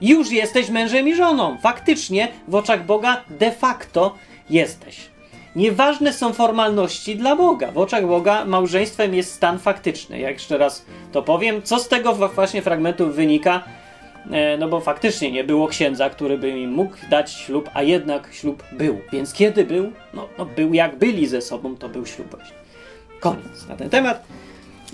[0.00, 1.58] Już jesteś mężem i żoną.
[1.62, 4.14] Faktycznie w oczach Boga de facto
[4.50, 4.96] jesteś.
[5.56, 7.72] Nieważne są formalności dla Boga.
[7.72, 10.18] W oczach Boga małżeństwem jest stan faktyczny.
[10.18, 13.64] Jak jeszcze raz to powiem, co z tego właśnie fragmentu wynika?
[14.30, 18.28] E, no bo faktycznie nie było księdza, który by mi mógł dać ślub, a jednak
[18.32, 19.00] ślub był.
[19.12, 19.92] Więc kiedy był?
[20.14, 22.56] No, no był jak byli ze sobą, to był ślub właśnie.
[23.20, 24.26] Koniec na ten temat.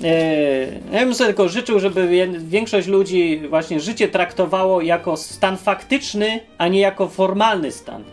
[0.04, 6.40] Eee, ja bym sobie tylko życzył, żeby większość ludzi właśnie życie traktowało jako stan faktyczny,
[6.58, 8.04] a nie jako formalny stan.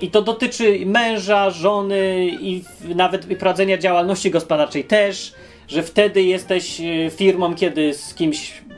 [0.00, 5.34] I to dotyczy męża, żony i nawet prowadzenia działalności gospodarczej też,
[5.68, 8.71] że wtedy jesteś e, firmą, kiedy z kimś e,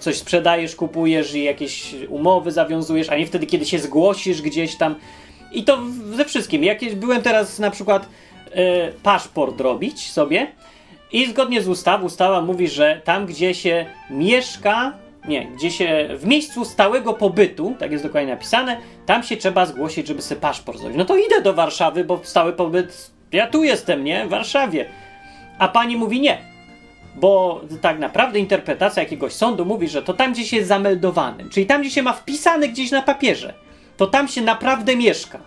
[0.00, 4.94] coś sprzedajesz, kupujesz i jakieś umowy zawiązujesz, a nie wtedy, kiedy się zgłosisz gdzieś tam.
[5.52, 5.78] I to
[6.12, 6.64] ze wszystkim.
[6.64, 8.08] Jakieś byłem teraz na przykład
[8.52, 10.46] e, paszport robić sobie
[11.12, 14.92] i zgodnie z ustawą, ustawa mówi, że tam, gdzie się mieszka,
[15.28, 20.06] nie, gdzie się w miejscu stałego pobytu, tak jest dokładnie napisane, tam się trzeba zgłosić,
[20.06, 20.98] żeby sobie paszport zrobić.
[20.98, 24.26] No to idę do Warszawy, bo stały pobyt, ja tu jestem, nie?
[24.26, 24.86] W Warszawie.
[25.58, 26.53] A pani mówi nie.
[27.14, 31.66] Bo tak naprawdę interpretacja jakiegoś sądu mówi, że to tam, gdzie się jest zameldowanym, czyli
[31.66, 33.54] tam, gdzie się ma wpisane gdzieś na papierze,
[33.96, 35.38] to tam się naprawdę mieszka.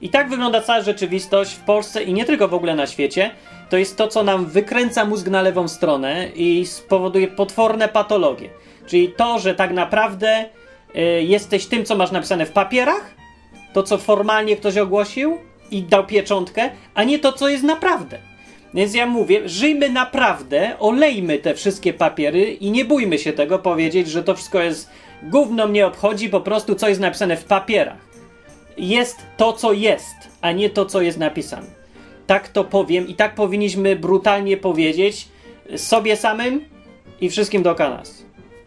[0.00, 3.30] I tak wygląda cała rzeczywistość w Polsce i nie tylko w ogóle na świecie
[3.68, 8.50] to jest to, co nam wykręca mózg na lewą stronę i spowoduje potworne patologie.
[8.86, 10.44] Czyli to, że tak naprawdę
[10.96, 13.14] y, jesteś tym, co masz napisane w papierach,
[13.72, 15.38] to, co formalnie ktoś ogłosił
[15.70, 18.18] i dał pieczątkę, a nie to, co jest naprawdę.
[18.76, 24.08] Więc ja mówię, żyjmy naprawdę, olejmy te wszystkie papiery i nie bójmy się tego powiedzieć,
[24.08, 24.90] że to wszystko jest
[25.22, 28.06] gówno mnie obchodzi, po prostu co jest napisane w papierach.
[28.76, 31.86] Jest to, co jest, a nie to, co jest napisane
[32.26, 35.28] tak to powiem i tak powinniśmy brutalnie powiedzieć
[35.76, 36.64] sobie samym
[37.20, 38.24] i wszystkim dookoła nas.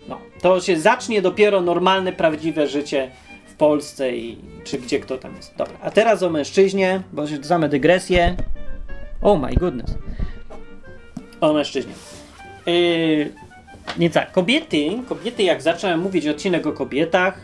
[0.07, 3.11] No, to się zacznie dopiero normalne, prawdziwe życie
[3.47, 5.55] w Polsce i czy gdzie kto tam jest.
[5.57, 8.35] Dobra, a teraz o mężczyźnie, bo same dygresje.
[9.21, 9.95] Oh my goodness.
[11.41, 11.93] O mężczyźnie.
[12.65, 13.31] Yy,
[13.97, 17.41] Więc tak, kobiety, kobiety, jak zacząłem mówić odcinek o kobietach,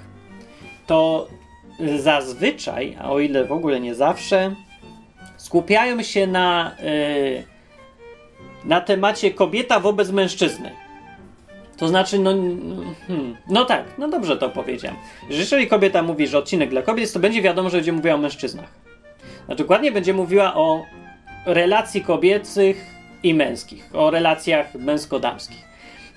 [0.87, 1.27] to
[1.99, 4.55] zazwyczaj, a o ile w ogóle nie zawsze,
[5.37, 7.43] skupiają się na, yy,
[8.65, 10.71] na temacie kobieta wobec mężczyzny.
[11.77, 12.31] To znaczy, no,
[13.07, 14.97] hmm, no tak, no dobrze to powiedziałem.
[15.29, 18.17] Że jeżeli kobieta mówi, że odcinek dla kobiet, to będzie wiadomo, że będzie mówiła o
[18.17, 18.69] mężczyznach.
[19.47, 20.85] A dokładnie będzie mówiła o
[21.45, 22.85] relacji kobiecych
[23.23, 25.65] i męskich, o relacjach męsko-damskich.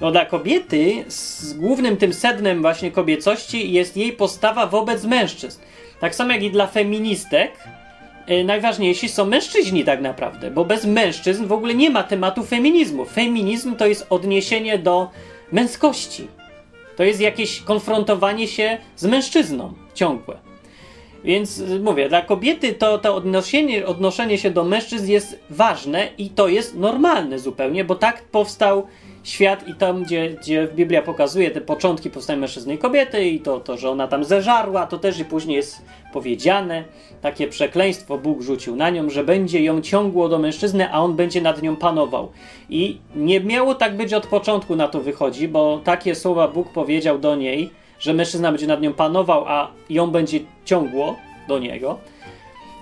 [0.01, 5.61] No dla kobiety z głównym tym sednem właśnie kobiecości jest jej postawa wobec mężczyzn.
[6.01, 7.53] Tak samo jak i dla feministek
[8.29, 13.05] yy, najważniejsi są mężczyźni tak naprawdę, bo bez mężczyzn w ogóle nie ma tematu feminizmu.
[13.05, 15.11] Feminizm to jest odniesienie do
[15.53, 16.29] męskości.
[16.97, 20.48] To jest jakieś konfrontowanie się z mężczyzną ciągłe.
[21.25, 26.31] Więc y, mówię, dla kobiety to, to odnoszenie, odnoszenie się do mężczyzn jest ważne i
[26.31, 28.87] to jest normalne zupełnie, bo tak powstał
[29.23, 33.61] świat i tam, gdzie, gdzie Biblia pokazuje te początki powstania mężczyzny i kobiety i to,
[33.61, 36.85] to, że ona tam zeżarła, to też i później jest powiedziane,
[37.23, 41.41] takie przekleństwo Bóg rzucił na nią, że będzie ją ciągło do mężczyzny, a on będzie
[41.41, 42.33] nad nią panował.
[42.71, 47.19] I nie miało tak być od początku na to wychodzi, bo takie słowa Bóg powiedział
[47.19, 51.17] do niej, że mężczyzna będzie nad nią panował, a ją będzie ciągło
[51.49, 51.99] do niego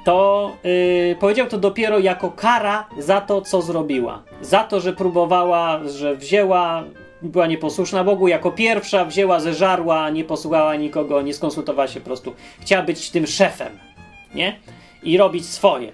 [0.06, 4.22] to yy, powiedział to dopiero jako kara za to, co zrobiła.
[4.40, 6.84] Za to, że próbowała, że wzięła,
[7.22, 12.34] była nieposłuszna Bogu, jako pierwsza wzięła, zeżarła, nie posłuchała nikogo, nie skonsultowała się po prostu.
[12.60, 13.78] Chciała być tym szefem,
[14.34, 14.58] nie?
[15.02, 15.92] I robić swoje.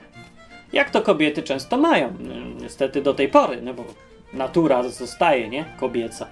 [0.73, 2.13] Jak to kobiety często mają,
[2.61, 3.85] niestety do tej pory, no bo
[4.33, 5.65] natura zostaje, nie?
[5.81, 6.27] Kobieca.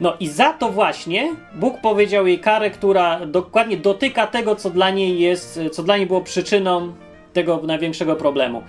[0.00, 4.90] No i za to właśnie Bóg powiedział jej karę, która dokładnie dotyka tego, co dla
[4.90, 6.92] niej jest, co dla niej było przyczyną
[7.32, 8.62] tego największego problemu.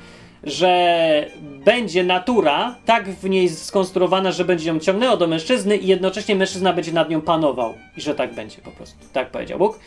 [0.43, 6.35] Że będzie natura tak w niej skonstruowana, że będzie ją ciągnęła do mężczyzny i jednocześnie
[6.35, 7.73] mężczyzna będzie nad nią panował.
[7.97, 8.97] I że tak będzie po prostu.
[9.13, 9.79] Tak powiedział Bóg.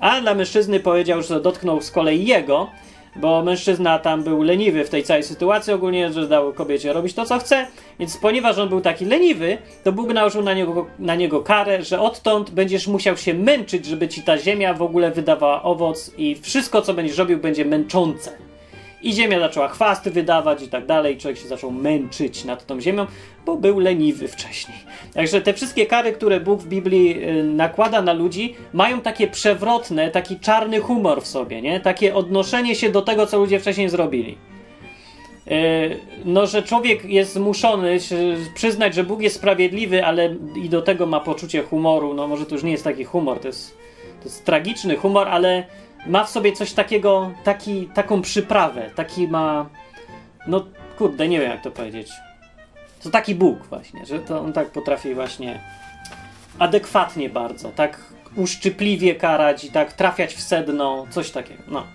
[0.00, 2.70] A dla mężczyzny powiedział, że dotknął z kolei jego,
[3.16, 7.26] bo mężczyzna tam był leniwy w tej całej sytuacji ogólnie, że dał kobiecie robić to,
[7.26, 7.66] co chce,
[7.98, 12.00] więc ponieważ on był taki leniwy, to Bóg nałożył na niego, na niego karę, że
[12.00, 16.82] odtąd będziesz musiał się męczyć, żeby ci ta ziemia w ogóle wydawała owoc i wszystko,
[16.82, 18.49] co będziesz robił, będzie męczące.
[19.02, 21.18] I ziemia zaczęła chwasty wydawać i tak dalej.
[21.18, 23.06] Człowiek się zaczął męczyć nad tą ziemią,
[23.46, 24.78] bo był leniwy wcześniej.
[25.14, 30.10] Także te wszystkie kary, które Bóg w Biblii y, nakłada na ludzi, mają takie przewrotne,
[30.10, 31.80] taki czarny humor w sobie, nie?
[31.80, 34.38] Takie odnoszenie się do tego, co ludzie wcześniej zrobili.
[35.50, 37.98] Y, no, że człowiek jest zmuszony
[38.54, 42.14] przyznać, że Bóg jest sprawiedliwy, ale i do tego ma poczucie humoru.
[42.14, 43.76] No, może to już nie jest taki humor, to jest,
[44.18, 45.64] to jest tragiczny humor, ale
[46.06, 49.66] ma w sobie coś takiego, taki, taką przyprawę, taki ma,
[50.46, 50.64] no
[50.98, 52.10] kurde, nie wiem jak to powiedzieć.
[53.02, 55.60] To taki Bóg właśnie, że to on tak potrafi właśnie
[56.58, 57.98] adekwatnie bardzo, tak
[58.36, 61.86] uszczypliwie karać i tak trafiać w sedno, coś takiego, no.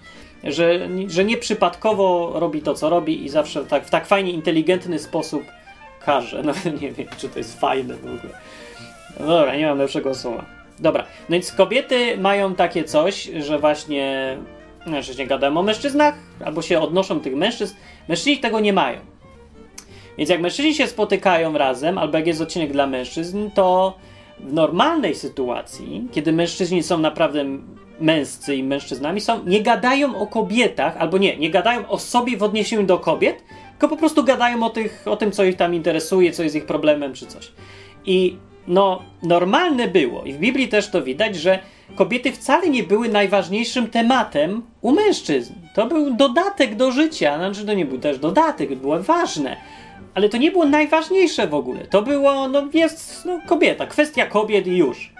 [0.43, 5.43] Że, że nieprzypadkowo robi to, co robi i zawsze tak, w tak fajnie inteligentny sposób
[6.05, 6.43] karze.
[6.45, 8.33] No nie wiem, czy to jest fajne w ogóle.
[9.19, 10.45] No dobra, nie mam lepszego słowa.
[10.79, 14.37] Dobra, no więc kobiety mają takie coś, że właśnie
[14.85, 17.75] mężczyźni nie gadają o mężczyznach, albo się odnoszą tych mężczyzn.
[18.09, 18.99] Mężczyźni tego nie mają.
[20.17, 23.97] Więc jak mężczyźni się spotykają razem, albo jak jest odcinek dla mężczyzn, to
[24.39, 27.45] w normalnej sytuacji, kiedy mężczyźni są naprawdę
[27.99, 32.43] męscy i mężczyznami są, nie gadają o kobietach, albo nie, nie gadają o sobie w
[32.43, 36.31] odniesieniu do kobiet, tylko po prostu gadają o, tych, o tym, co ich tam interesuje,
[36.31, 37.51] co jest ich problemem, czy coś.
[38.05, 41.59] I no, normalne było, i w Biblii też to widać, że
[41.95, 45.53] kobiety wcale nie były najważniejszym tematem u mężczyzn.
[45.75, 49.57] To był dodatek do życia, znaczy to nie był też dodatek, było ważne.
[50.13, 51.79] Ale to nie było najważniejsze w ogóle.
[51.79, 55.13] To było, no jest no, kobieta, kwestia kobiet i już.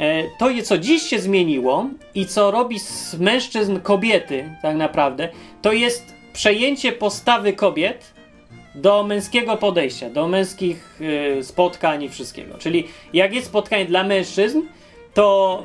[0.00, 5.28] E, to, co dziś się zmieniło i co robi z mężczyzn kobiety, tak naprawdę,
[5.62, 8.13] to jest przejęcie postawy kobiet
[8.74, 11.00] do męskiego podejścia, do męskich
[11.38, 12.58] y, spotkań i wszystkiego.
[12.58, 14.60] Czyli jak jest spotkanie dla mężczyzn,
[15.14, 15.62] to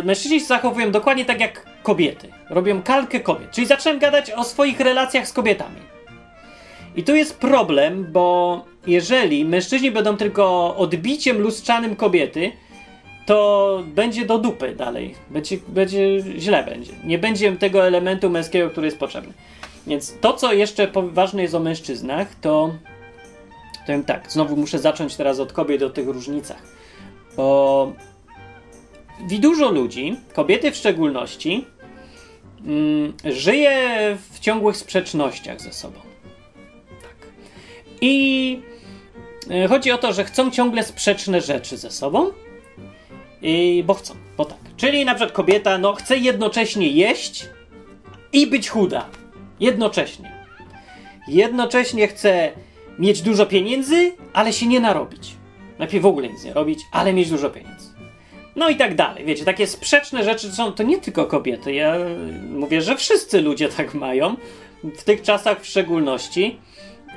[0.00, 2.28] y, mężczyźni się zachowują dokładnie tak jak kobiety.
[2.50, 3.50] Robią kalkę kobiet.
[3.50, 5.80] Czyli zacząłem gadać o swoich relacjach z kobietami.
[6.96, 12.52] I tu jest problem, bo jeżeli mężczyźni będą tylko odbiciem lustrzanym kobiety,
[13.26, 15.14] to będzie do dupy dalej.
[15.30, 16.92] Będzie, będzie źle będzie.
[17.04, 19.32] Nie będzie tego elementu męskiego, który jest potrzebny.
[19.86, 22.74] Więc to, co jeszcze ważne jest o mężczyznach, to
[23.86, 26.62] powiem tak, znowu muszę zacząć teraz od kobiet o tych różnicach.
[27.36, 27.92] Bo
[29.40, 31.66] dużo ludzi, kobiety w szczególności,
[32.66, 33.78] mm, żyje
[34.32, 36.00] w ciągłych sprzecznościach ze sobą.
[37.02, 37.28] Tak.
[38.00, 38.62] I
[39.50, 42.30] E, chodzi o to, że chcą ciągle sprzeczne rzeczy ze sobą,
[43.42, 44.58] i, bo chcą, bo tak.
[44.76, 47.48] Czyli na przykład kobieta no, chce jednocześnie jeść
[48.32, 49.08] i być chuda.
[49.60, 50.32] Jednocześnie.
[51.28, 52.52] Jednocześnie chce
[52.98, 55.34] mieć dużo pieniędzy, ale się nie narobić.
[55.78, 57.94] Najpierw w ogóle nic nie robić, ale mieć dużo pieniędzy.
[58.56, 59.24] No i tak dalej.
[59.24, 61.72] Wiecie, takie sprzeczne rzeczy są to nie tylko kobiety.
[61.74, 61.94] Ja
[62.50, 64.36] mówię, że wszyscy ludzie tak mają,
[64.84, 66.58] w tych czasach w szczególności.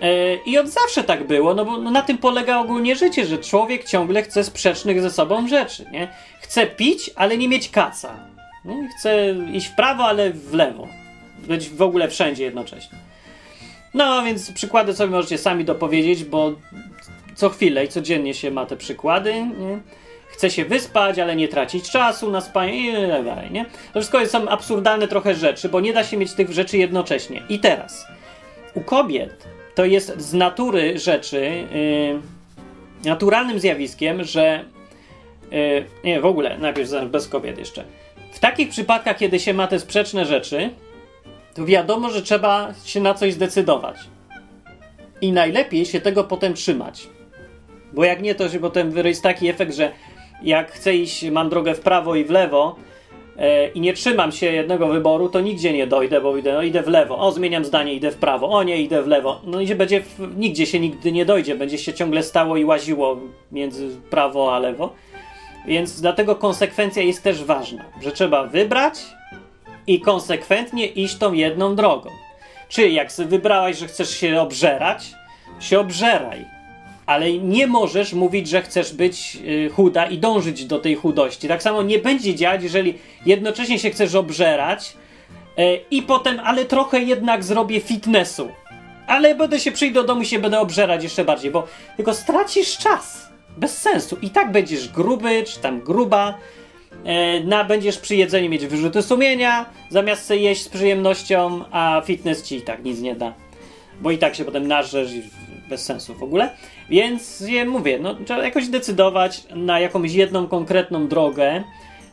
[0.02, 3.38] E, I od zawsze tak było, no bo no na tym polega ogólnie życie, że
[3.38, 6.08] człowiek ciągle chce sprzecznych ze sobą rzeczy, nie?
[6.42, 8.16] Chce pić, ale nie mieć kaca.
[8.66, 8.90] Nie?
[8.98, 10.88] Chce iść w prawo, ale w lewo.
[11.48, 12.98] Być w ogóle wszędzie jednocześnie.
[13.94, 16.52] No, więc przykłady sobie możecie sami dopowiedzieć, bo
[17.36, 19.80] co chwilę i codziennie się ma te przykłady, nie?
[20.28, 23.66] Chce się wyspać, ale nie tracić czasu na spanie i tak dalej, nie?
[23.66, 27.44] To wszystko są absurdalne trochę rzeczy, bo nie da się mieć tych rzeczy jednocześnie.
[27.50, 28.08] I teraz,
[28.74, 31.68] u kobiet to jest z natury rzeczy
[33.04, 34.66] yy, naturalnym zjawiskiem, że
[35.52, 37.84] yy, nie, w ogóle, najpierw bez kobiet jeszcze.
[38.32, 40.70] W takich przypadkach, kiedy się ma te sprzeczne rzeczy,
[41.58, 43.98] to wiadomo, że trzeba się na coś zdecydować.
[45.22, 47.10] I najlepiej się tego potem trzymać.
[47.94, 49.92] Bo jak nie, to się potem jest taki efekt, że
[50.44, 52.76] jak chcę iść, mam drogę w prawo i w lewo
[53.38, 56.84] e, i nie trzymam się jednego wyboru, to nigdzie nie dojdę, bo idę, no, idę
[56.84, 57.18] w lewo.
[57.20, 58.50] O, zmieniam zdanie, idę w prawo.
[58.50, 59.42] O nie, idę w lewo.
[59.46, 61.56] No i będzie, w, nigdzie się nigdy nie dojdzie.
[61.56, 63.20] Będzie się ciągle stało i łaziło
[63.52, 64.94] między prawo a lewo.
[65.68, 69.17] Więc dlatego konsekwencja jest też ważna, że trzeba wybrać
[69.88, 72.10] i konsekwentnie iść tą jedną drogą.
[72.70, 75.12] Czy jak wybrałeś, że chcesz się obżerać,
[75.60, 76.58] się obżeraj
[77.08, 81.48] ale nie możesz mówić, że chcesz być y, chuda i dążyć do tej chudości.
[81.48, 84.94] Tak samo nie będzie działać, jeżeli jednocześnie się chcesz obżerać
[85.60, 88.50] y, i potem, ale trochę jednak zrobię fitnessu.
[89.08, 92.78] Ale będę się przyjść do domu i się będę obżerać jeszcze bardziej, bo tylko stracisz
[92.78, 93.28] czas.
[93.58, 94.18] Bez sensu.
[94.22, 96.38] I tak będziesz gruby, czy tam gruba.
[97.06, 102.44] Y, na, będziesz przy jedzeniu mieć wyrzuty sumienia, zamiast sobie jeść z przyjemnością, a fitness
[102.44, 103.34] ci i tak nic nie da.
[104.02, 105.22] Bo i tak się potem narzesz i
[105.70, 106.50] bez sensu w ogóle.
[106.90, 111.64] Więc ja mówię, no, trzeba jakoś decydować na jakąś jedną konkretną drogę.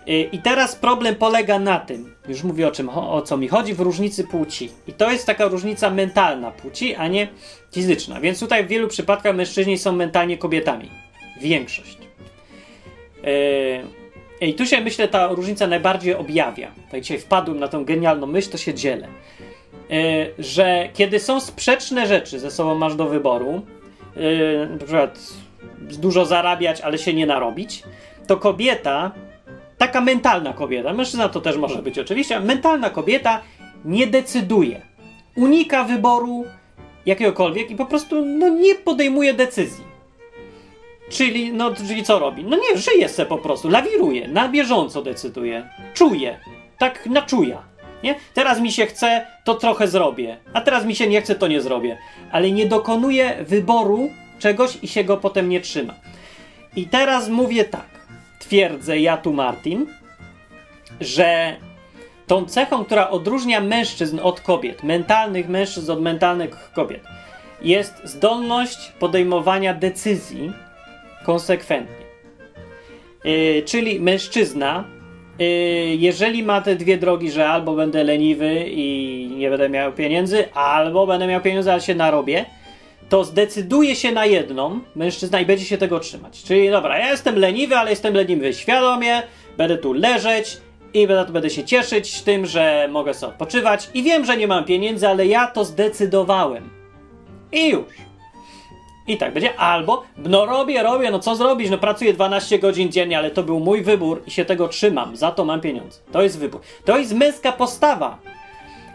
[0.08, 3.74] Y, I teraz problem polega na tym, już mówię o czym, o co mi chodzi,
[3.74, 4.70] w różnicy płci.
[4.86, 7.28] I to jest taka różnica mentalna płci, a nie
[7.72, 8.20] fizyczna.
[8.20, 10.90] Więc tutaj w wielu przypadkach mężczyźni są mentalnie kobietami.
[11.40, 11.98] Większość.
[13.22, 14.03] Yy,
[14.46, 16.70] I tu się myślę ta różnica najbardziej objawia.
[16.90, 19.08] Tak dzisiaj wpadłem na tą genialną myśl, to się dzielę.
[19.90, 19.98] Yy,
[20.38, 23.62] że kiedy są sprzeczne rzeczy ze sobą masz do wyboru,
[24.16, 25.18] yy, na przykład
[25.78, 27.82] dużo zarabiać, ale się nie narobić,
[28.26, 29.12] to kobieta,
[29.78, 33.40] taka mentalna kobieta, mężczyzna to też może być oczywiście, mentalna kobieta
[33.84, 34.80] nie decyduje.
[35.36, 36.44] Unika wyboru
[37.06, 39.93] jakiegokolwiek i po prostu no, nie podejmuje decyzji.
[41.08, 42.44] Czyli, no, czyli co robi?
[42.44, 46.38] No nie, żyje se po prostu, lawiruje, na bieżąco decyduje, czuje,
[46.78, 47.62] tak na czuja.
[48.02, 48.14] Nie?
[48.34, 51.60] Teraz mi się chce, to trochę zrobię, a teraz mi się nie chce, to nie
[51.60, 51.98] zrobię.
[52.32, 55.94] Ale nie dokonuje wyboru czegoś i się go potem nie trzyma.
[56.76, 57.88] I teraz mówię tak,
[58.38, 59.86] twierdzę ja tu Martin,
[61.00, 61.56] że
[62.26, 67.04] tą cechą, która odróżnia mężczyzn od kobiet, mentalnych mężczyzn od mentalnych kobiet,
[67.62, 70.52] jest zdolność podejmowania decyzji
[71.24, 72.04] konsekwentnie.
[73.24, 74.84] Yy, czyli mężczyzna
[75.40, 80.52] Y, jeżeli ma te dwie drogi, że albo będę leniwy i nie będę miał pieniędzy,
[80.52, 82.44] albo będę miał pieniądze, ale się narobię,
[83.08, 86.42] to zdecyduje się na jedną mężczyzna i będzie się tego trzymać.
[86.42, 89.22] Czyli dobra, ja jestem leniwy, ale jestem leniwy świadomie,
[89.56, 90.56] będę tu leżeć
[90.94, 95.08] i będę się cieszyć tym, że mogę sobie odpoczywać i wiem, że nie mam pieniędzy,
[95.08, 96.70] ale ja to zdecydowałem.
[97.52, 97.84] I już.
[99.06, 99.56] I tak będzie.
[99.56, 101.70] Albo, no robię, robię, no co zrobić?
[101.70, 105.16] No pracuję 12 godzin dziennie, ale to był mój wybór i się tego trzymam.
[105.16, 105.98] Za to mam pieniądze.
[106.12, 106.60] To jest wybór.
[106.84, 108.18] To jest męska postawa.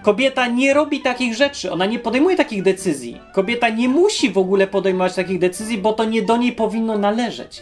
[0.01, 3.21] Kobieta nie robi takich rzeczy, ona nie podejmuje takich decyzji.
[3.33, 7.61] Kobieta nie musi w ogóle podejmować takich decyzji, bo to nie do niej powinno należeć.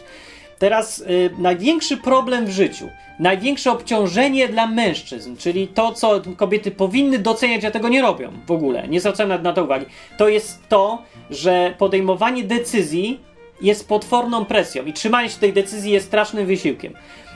[0.59, 2.89] Teraz y, największy problem w życiu,
[3.19, 8.51] największe obciążenie dla mężczyzn, czyli to, co kobiety powinny doceniać, a tego nie robią w
[8.51, 9.85] ogóle, nie zwracają na to uwagi,
[10.17, 13.19] to jest to, że podejmowanie decyzji
[13.61, 16.93] jest potworną presją i trzymanie się tej decyzji jest strasznym wysiłkiem.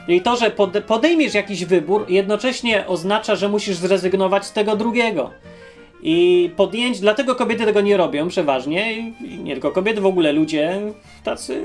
[0.08, 0.50] I to, że
[0.86, 5.30] podejmiesz jakiś wybór, jednocześnie oznacza, że musisz zrezygnować z tego drugiego.
[6.02, 10.80] I podjęć, dlatego kobiety tego nie robią przeważnie, i nie tylko kobiety, w ogóle ludzie
[11.24, 11.64] tacy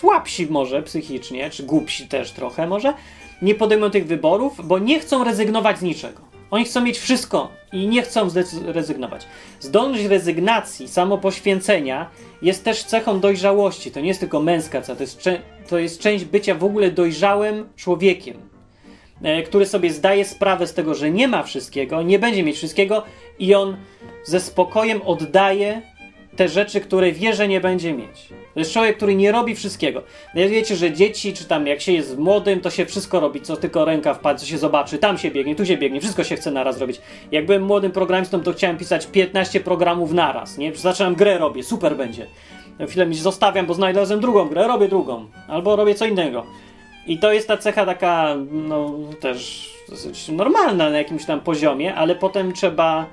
[0.00, 2.94] słabsi może psychicznie, czy głupsi też trochę może,
[3.42, 6.20] nie podejmują tych wyborów, bo nie chcą rezygnować z niczego.
[6.50, 8.28] Oni chcą mieć wszystko i nie chcą
[8.66, 9.26] rezygnować.
[9.60, 12.10] Zdolność rezygnacji, samopoświęcenia
[12.42, 13.90] jest też cechą dojrzałości.
[13.90, 15.28] To nie jest tylko męska cecha, to jest,
[15.68, 18.36] to jest część bycia w ogóle dojrzałym człowiekiem,
[19.22, 23.02] e, który sobie zdaje sprawę z tego, że nie ma wszystkiego, nie będzie mieć wszystkiego
[23.38, 23.76] i on
[24.24, 25.82] ze spokojem oddaje
[26.40, 28.28] te rzeczy, które wie, że nie będzie mieć.
[28.54, 30.02] To jest człowiek, który nie robi wszystkiego.
[30.34, 33.56] No wiecie, że dzieci, czy tam jak się jest młodym, to się wszystko robi, co
[33.56, 36.50] tylko ręka wpadnie, co się zobaczy, tam się biegnie, tu się biegnie, wszystko się chce
[36.50, 37.00] naraz robić.
[37.32, 40.74] Jak byłem młodym programistą, to chciałem pisać 15 programów naraz, nie?
[40.74, 42.26] Zaczynam grę robię, super będzie.
[42.88, 45.26] Chwilę mi zostawiam, bo znajdę drugą grę, robię drugą.
[45.48, 46.46] Albo robię co innego.
[47.06, 52.14] I to jest ta cecha taka, no też dosyć normalna na jakimś tam poziomie, ale
[52.14, 53.06] potem trzeba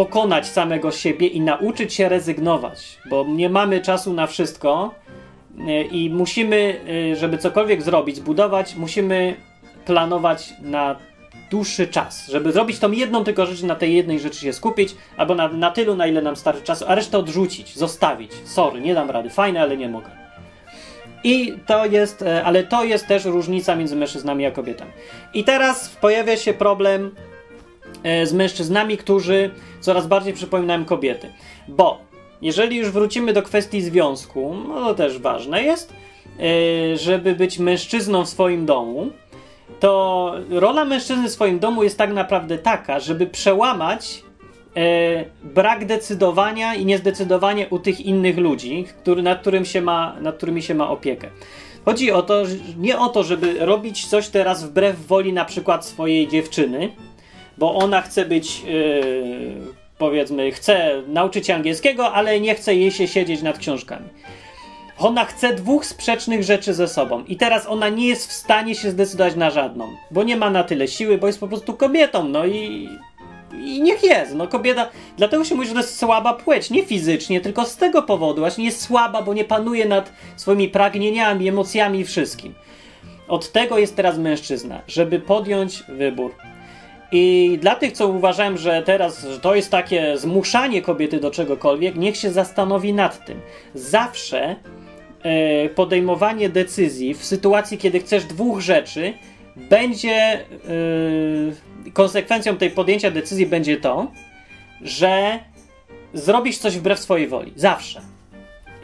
[0.00, 4.94] pokonać samego siebie i nauczyć się rezygnować, bo nie mamy czasu na wszystko
[5.58, 6.80] e, i musimy,
[7.12, 9.36] e, żeby cokolwiek zrobić, budować, musimy
[9.84, 10.96] planować na
[11.50, 15.34] dłuższy czas, żeby zrobić tą jedną tylko rzecz, na tej jednej rzeczy się skupić, albo
[15.34, 18.32] na, na tylu, na ile nam starczy czasu, a resztę odrzucić, zostawić.
[18.44, 20.10] Sorry, nie dam rady, fajne, ale nie mogę.
[21.24, 24.90] I to jest, e, ale to jest też różnica między mężczyznami a kobietami.
[25.34, 27.14] I teraz pojawia się problem
[28.24, 31.28] z mężczyznami, którzy coraz bardziej przypominają kobiety.
[31.68, 32.10] Bo
[32.42, 38.24] jeżeli już wrócimy do kwestii związku, no to też ważne jest, e, żeby być mężczyzną
[38.24, 39.10] w swoim domu,
[39.80, 44.22] to rola mężczyzny w swoim domu jest tak naprawdę taka, żeby przełamać
[44.76, 50.36] e, brak decydowania i niezdecydowanie u tych innych ludzi, który, nad, którym się ma, nad
[50.36, 51.28] którymi się ma opiekę.
[51.84, 52.42] Chodzi o to,
[52.78, 56.90] nie o to, żeby robić coś teraz wbrew woli na przykład swojej dziewczyny,
[57.60, 59.54] bo ona chce być, yy,
[59.98, 64.08] powiedzmy, chce nauczyć się angielskiego, ale nie chce jej się siedzieć nad książkami.
[64.98, 68.90] Ona chce dwóch sprzecznych rzeczy ze sobą i teraz ona nie jest w stanie się
[68.90, 72.46] zdecydować na żadną, bo nie ma na tyle siły, bo jest po prostu kobietą, no
[72.46, 72.88] i,
[73.64, 77.40] i niech jest, no kobieta, dlatego się mówi, że to jest słaba płeć, nie fizycznie,
[77.40, 82.04] tylko z tego powodu, właśnie jest słaba, bo nie panuje nad swoimi pragnieniami, emocjami i
[82.04, 82.54] wszystkim.
[83.28, 86.34] Od tego jest teraz mężczyzna, żeby podjąć wybór.
[87.12, 91.96] I dla tych, co uważałem, że teraz że to jest takie zmuszanie kobiety do czegokolwiek,
[91.96, 93.40] niech się zastanowi nad tym.
[93.74, 94.56] Zawsze
[95.22, 99.12] e, podejmowanie decyzji w sytuacji, kiedy chcesz dwóch rzeczy,
[99.56, 100.42] będzie e,
[101.92, 104.12] konsekwencją tej podjęcia decyzji będzie to,
[104.82, 105.38] że
[106.14, 107.52] zrobisz coś wbrew swojej woli.
[107.56, 108.00] Zawsze.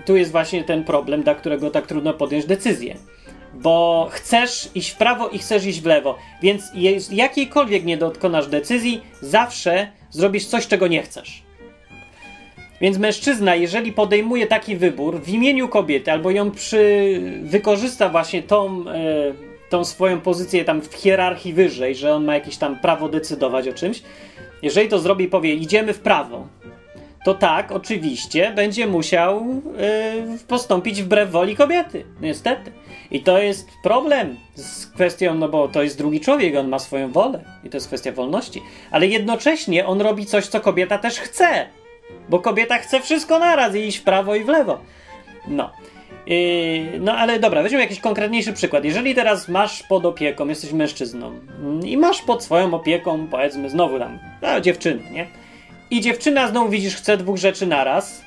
[0.07, 2.97] Tu jest właśnie ten problem, dla którego tak trudno podjąć decyzję
[3.63, 6.19] bo chcesz iść w prawo i chcesz iść w lewo.
[6.43, 6.73] Więc
[7.11, 11.43] jakiejkolwiek nie dokonasz decyzji, zawsze zrobisz coś, czego nie chcesz.
[12.81, 18.85] Więc mężczyzna, jeżeli podejmuje taki wybór w imieniu kobiety, albo ją przy, wykorzysta właśnie tą,
[18.89, 19.33] e,
[19.71, 23.73] tą swoją pozycję tam w hierarchii wyżej, że on ma jakieś tam prawo decydować o
[23.73, 24.03] czymś,
[24.63, 26.47] jeżeli to zrobi i powie, idziemy w prawo,
[27.27, 32.05] to tak, oczywiście, będzie musiał yy, postąpić wbrew woli kobiety.
[32.21, 32.73] Niestety.
[33.11, 37.13] I to jest problem z kwestią, no bo to jest drugi człowiek, on ma swoją
[37.13, 38.63] wolę i to jest kwestia wolności.
[38.91, 41.67] Ale jednocześnie on robi coś, co kobieta też chce.
[42.29, 44.79] Bo kobieta chce wszystko naraz i iść w prawo i w lewo.
[45.49, 45.71] No.
[46.27, 48.85] Yy, no ale dobra, weźmy jakiś konkretniejszy przykład.
[48.85, 51.33] Jeżeli teraz masz pod opieką, jesteś mężczyzną
[51.85, 55.27] i masz pod swoją opieką, powiedzmy, znowu tam, no, dziewczynę, nie?
[55.91, 58.25] I dziewczyna znowu widzisz, chce dwóch rzeczy naraz.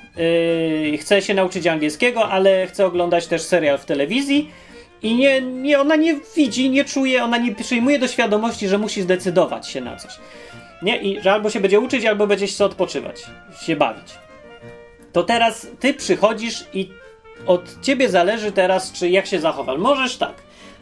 [0.92, 4.52] Yy, chce się nauczyć angielskiego, ale chce oglądać też serial w telewizji.
[5.04, 9.02] I nie, nie, ona nie widzi, nie czuje, ona nie przyjmuje do świadomości, że musi
[9.02, 10.12] zdecydować się na coś.
[10.82, 10.97] Nie?
[10.97, 13.26] I że albo się będzie uczyć, albo będzie się odpoczywać,
[13.62, 14.14] się bawić.
[15.12, 16.89] To teraz ty przychodzisz i
[17.45, 19.78] od ciebie zależy teraz, czy jak się zachowasz.
[19.78, 20.34] Możesz tak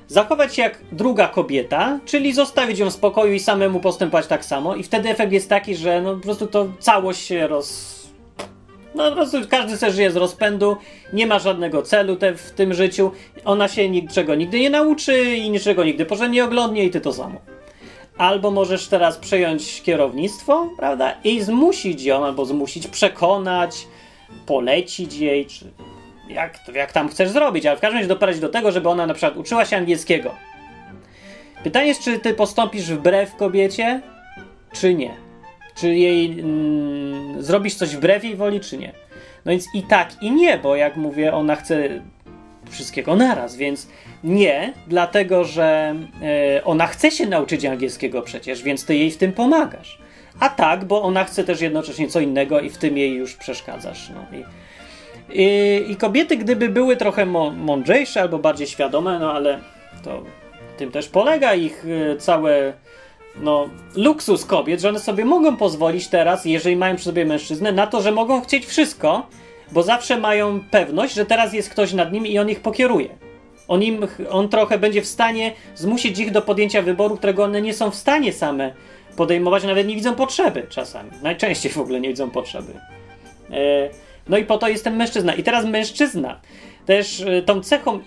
[0.08, 4.76] zachować się jak druga kobieta, czyli zostawić ją w spokoju i samemu postępować tak samo
[4.76, 7.97] i wtedy efekt jest taki, że no po prostu to całość się roz...
[8.98, 10.78] No po prostu każdy sobie żyje z rozpędu,
[11.14, 13.12] nie ma żadnego celu te, w tym życiu,
[13.46, 17.42] ona się niczego nigdy nie nauczy i niczego nigdy porządnie oglądnie i ty to samo.
[18.18, 23.88] Albo możesz teraz przejąć kierownictwo, prawda, i zmusić ją, albo zmusić, przekonać,
[24.46, 25.66] polecić jej, czy
[26.30, 29.14] jak, jak tam chcesz zrobić, ale w każdym razie doprowadzić do tego, żeby ona na
[29.14, 30.36] przykład uczyła się angielskiego.
[31.64, 34.02] Pytanie jest, czy ty postąpisz wbrew kobiecie,
[34.74, 35.27] czy nie?
[35.80, 38.94] Czy jej mm, zrobisz coś wbrew jej woli, czy nie?
[39.46, 41.90] No więc i tak, i nie, bo jak mówię, ona chce
[42.70, 43.88] wszystkiego naraz, więc
[44.24, 49.34] nie, dlatego że e, ona chce się nauczyć angielskiego przecież, więc ty jej w tym
[49.34, 49.98] pomagasz.
[50.40, 54.10] A tak, bo ona chce też jednocześnie co innego i w tym jej już przeszkadzasz.
[54.10, 54.44] No i
[55.34, 57.26] i, I, kobiety, gdyby były trochę
[57.56, 59.60] mądrzejsze albo bardziej świadome, no ale
[60.04, 60.24] to
[60.78, 62.74] tym też polega ich y, całe
[63.42, 67.88] no, luksus kobiet, że one sobie mogą pozwolić teraz, jeżeli mają przy sobie mężczyznę, na
[67.88, 69.28] to, że mogą chcieć wszystko,
[69.72, 73.10] bo zawsze mają pewność, że teraz jest ktoś nad nimi i on ich pokieruje.
[73.68, 77.74] On, im, on trochę będzie w stanie zmusić ich do podjęcia wyboru, którego one nie
[77.74, 78.74] są w stanie same
[79.16, 81.10] podejmować, nawet nie widzą potrzeby czasami.
[81.24, 82.74] Najczęściej w ogóle nie widzą potrzeby.
[83.52, 83.90] E,
[84.30, 85.34] no i po to jest ten mężczyzna.
[85.34, 86.40] I teraz mężczyzna.
[86.88, 88.00] Też e, tą cechą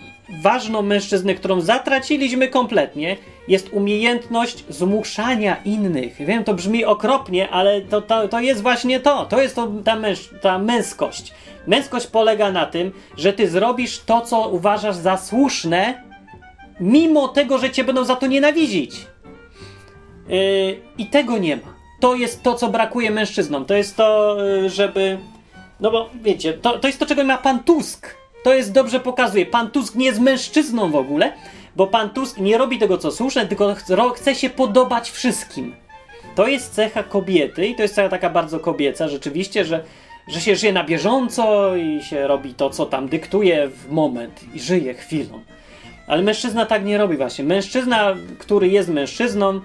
[0.42, 3.16] ważną mężczyzny, którą zatraciliśmy kompletnie,
[3.48, 6.16] jest umiejętność zmuszania innych.
[6.16, 9.26] Wiem, to brzmi okropnie, ale to, to, to jest właśnie to.
[9.26, 11.32] To jest to, ta, męż, ta męskość.
[11.66, 16.02] Męskość polega na tym, że ty zrobisz to, co uważasz za słuszne,
[16.80, 18.94] mimo tego, że cię będą za to nienawidzić.
[20.28, 21.74] Yy, I tego nie ma.
[22.00, 23.64] To jest to, co brakuje mężczyznom.
[23.64, 25.18] To jest to, yy, żeby.
[25.80, 28.19] No bo wiecie, to, to jest to, czego ma pan Tusk.
[28.42, 29.46] To jest dobrze pokazuje.
[29.46, 31.32] Pan Tusk nie jest mężczyzną w ogóle,
[31.76, 33.74] bo pan Tusk nie robi tego, co słuszne, tylko
[34.14, 35.74] chce się podobać wszystkim.
[36.34, 39.84] To jest cecha kobiety i to jest cecha taka bardzo kobieca, rzeczywiście, że,
[40.28, 44.60] że się żyje na bieżąco i się robi to, co tam dyktuje w moment i
[44.60, 45.40] żyje chwilą.
[46.06, 47.44] Ale mężczyzna tak nie robi właśnie.
[47.44, 49.60] Mężczyzna, który jest mężczyzną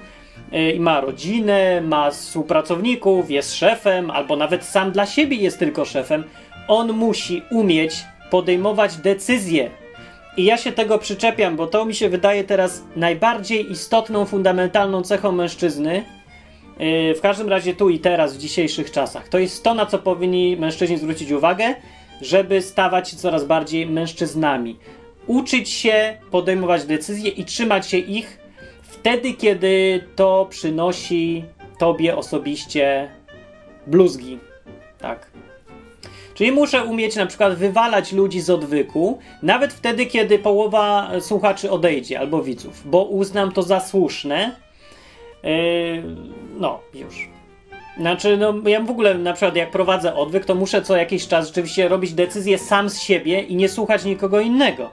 [0.54, 5.86] y, i ma rodzinę, ma współpracowników, jest szefem, albo nawet sam dla siebie jest tylko
[5.86, 6.24] szefem,
[6.68, 9.72] on musi umieć podejmować decyzje.
[10.38, 15.32] I ja się tego przyczepiam, bo to mi się wydaje teraz najbardziej istotną, fundamentalną cechą
[15.32, 16.04] mężczyzny.
[16.80, 19.30] Yy, w każdym razie tu i teraz, w dzisiejszych czasach.
[19.30, 21.76] To jest to, na co powinni mężczyźni zwrócić uwagę,
[22.22, 24.78] żeby stawać się coraz bardziej mężczyznami.
[25.28, 28.40] Uczyć się podejmować decyzje i trzymać się ich
[28.82, 31.46] wtedy, kiedy to przynosi
[31.80, 33.10] tobie osobiście
[33.88, 34.40] bluzgi.
[35.00, 35.32] Tak.
[36.36, 42.20] Czyli muszę umieć na przykład wywalać ludzi z odwyku, nawet wtedy, kiedy połowa słuchaczy odejdzie
[42.20, 44.56] albo widzów, bo uznam to za słuszne.
[45.44, 46.04] Yy,
[46.60, 47.30] no, już.
[48.00, 51.48] Znaczy, no, ja w ogóle na przykład jak prowadzę odwyk, to muszę co jakiś czas
[51.48, 54.90] rzeczywiście robić decyzje sam z siebie i nie słuchać nikogo innego.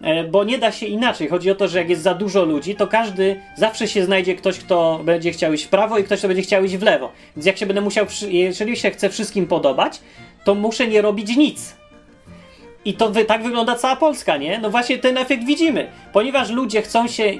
[0.00, 1.28] Yy, bo nie da się inaczej.
[1.28, 4.58] Chodzi o to, że jak jest za dużo ludzi, to każdy zawsze się znajdzie ktoś,
[4.58, 7.12] kto będzie chciał iść w prawo i ktoś, kto będzie chciał iść w lewo.
[7.36, 10.00] Więc jak się będę musiał, jeżeli się chcę wszystkim podobać,
[10.44, 11.76] to muszę nie robić nic.
[12.84, 14.58] I to tak wygląda cała Polska, nie?
[14.58, 15.90] No właśnie ten efekt widzimy.
[16.12, 17.32] Ponieważ ludzie chcą się,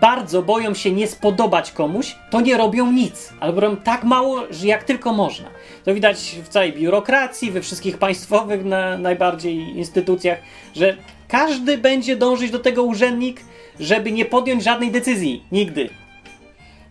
[0.00, 3.32] bardzo boją się nie spodobać komuś, to nie robią nic.
[3.40, 5.48] Albo robią tak mało, że jak tylko można.
[5.84, 10.38] To widać w całej biurokracji, we wszystkich państwowych na, najbardziej instytucjach,
[10.76, 10.96] że
[11.28, 13.40] każdy będzie dążyć do tego urzędnik,
[13.80, 15.44] żeby nie podjąć żadnej decyzji.
[15.52, 15.90] Nigdy.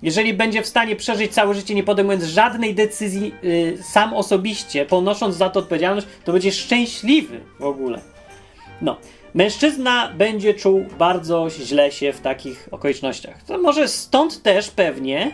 [0.01, 5.35] Jeżeli będzie w stanie przeżyć całe życie nie podejmując żadnej decyzji yy, sam osobiście, ponosząc
[5.35, 8.01] za to odpowiedzialność, to będzie szczęśliwy w ogóle.
[8.81, 8.97] No.
[9.33, 13.43] Mężczyzna będzie czuł bardzo źle się w takich okolicznościach.
[13.43, 15.31] To może stąd też pewnie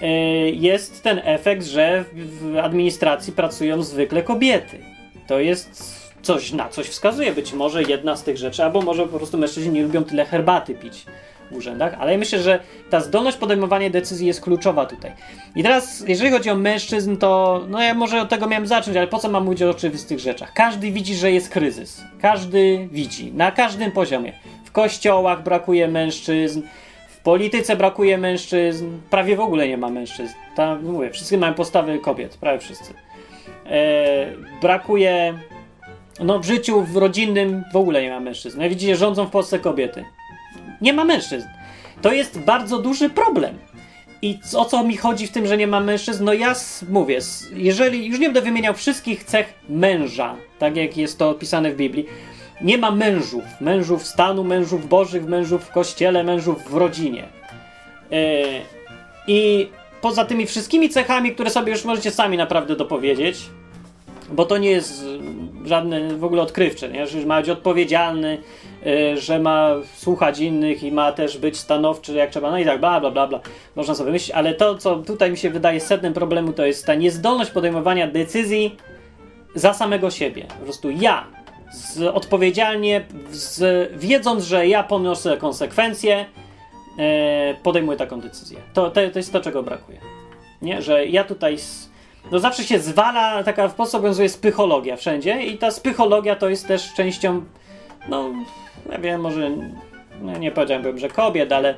[0.00, 4.78] yy, jest ten efekt, że w administracji pracują zwykle kobiety.
[5.26, 7.32] To jest coś, na coś wskazuje.
[7.32, 10.74] Być może jedna z tych rzeczy, albo może po prostu mężczyźni nie lubią tyle herbaty
[10.74, 11.04] pić
[11.56, 15.12] urzędach, ale myślę, że ta zdolność podejmowania decyzji jest kluczowa tutaj.
[15.56, 19.06] I teraz, jeżeli chodzi o mężczyzn, to no ja może od tego miałem zacząć, ale
[19.06, 20.52] po co mam mówić o oczywistych rzeczach?
[20.52, 22.04] Każdy widzi, że jest kryzys.
[22.20, 24.32] Każdy widzi, na każdym poziomie.
[24.64, 26.62] W kościołach brakuje mężczyzn,
[27.08, 30.34] w polityce brakuje mężczyzn, prawie w ogóle nie ma mężczyzn.
[30.56, 32.94] Tam mówię, wszyscy mają postawy kobiet, prawie wszyscy.
[33.66, 34.26] E,
[34.60, 35.34] brakuje
[36.20, 38.60] no w życiu w rodzinnym w ogóle nie ma mężczyzn.
[38.60, 40.04] No, widzicie, rządzą w Polsce kobiety.
[40.82, 41.46] Nie ma mężczyzn.
[42.02, 43.58] To jest bardzo duży problem.
[44.22, 46.24] I o co mi chodzi w tym, że nie ma mężczyzn?
[46.24, 46.54] No ja
[46.88, 47.18] mówię,
[47.52, 52.06] jeżeli już nie będę wymieniał wszystkich cech męża, tak jak jest to opisane w Biblii,
[52.60, 57.28] nie ma mężów, mężów stanu, mężów bożych, mężów w kościele, mężów w rodzinie.
[58.10, 58.18] Yy,
[59.26, 59.68] I
[60.00, 63.38] poza tymi wszystkimi cechami, które sobie już możecie sami naprawdę dopowiedzieć,
[64.32, 65.04] bo to nie jest
[65.64, 67.06] żadne w ogóle odkrywcze, nie?
[67.06, 68.38] że ma być odpowiedzialny,
[68.84, 72.80] yy, że ma słuchać innych i ma też być stanowczy jak trzeba, no i tak
[72.80, 73.40] bla bla bla bla,
[73.76, 76.94] można sobie myśleć, ale to co tutaj mi się wydaje sednem problemu to jest ta
[76.94, 78.76] niezdolność podejmowania decyzji
[79.54, 80.44] za samego siebie.
[80.58, 81.26] Po prostu ja
[81.72, 86.26] z, odpowiedzialnie, z, wiedząc, że ja poniosę konsekwencje,
[86.98, 87.04] yy,
[87.62, 88.58] podejmuję taką decyzję.
[88.72, 89.98] To, to, to jest to, czego brakuje.
[90.62, 90.82] Nie?
[90.82, 91.56] Że ja tutaj
[92.30, 96.68] no zawsze się zwala, taka w Polsce obowiązuje spychologia wszędzie i ta spychologia to jest
[96.68, 97.44] też częścią,
[98.08, 98.30] no,
[98.90, 99.50] ja wiem, może,
[100.22, 101.74] no, nie powiedziałbym, że kobiet, ale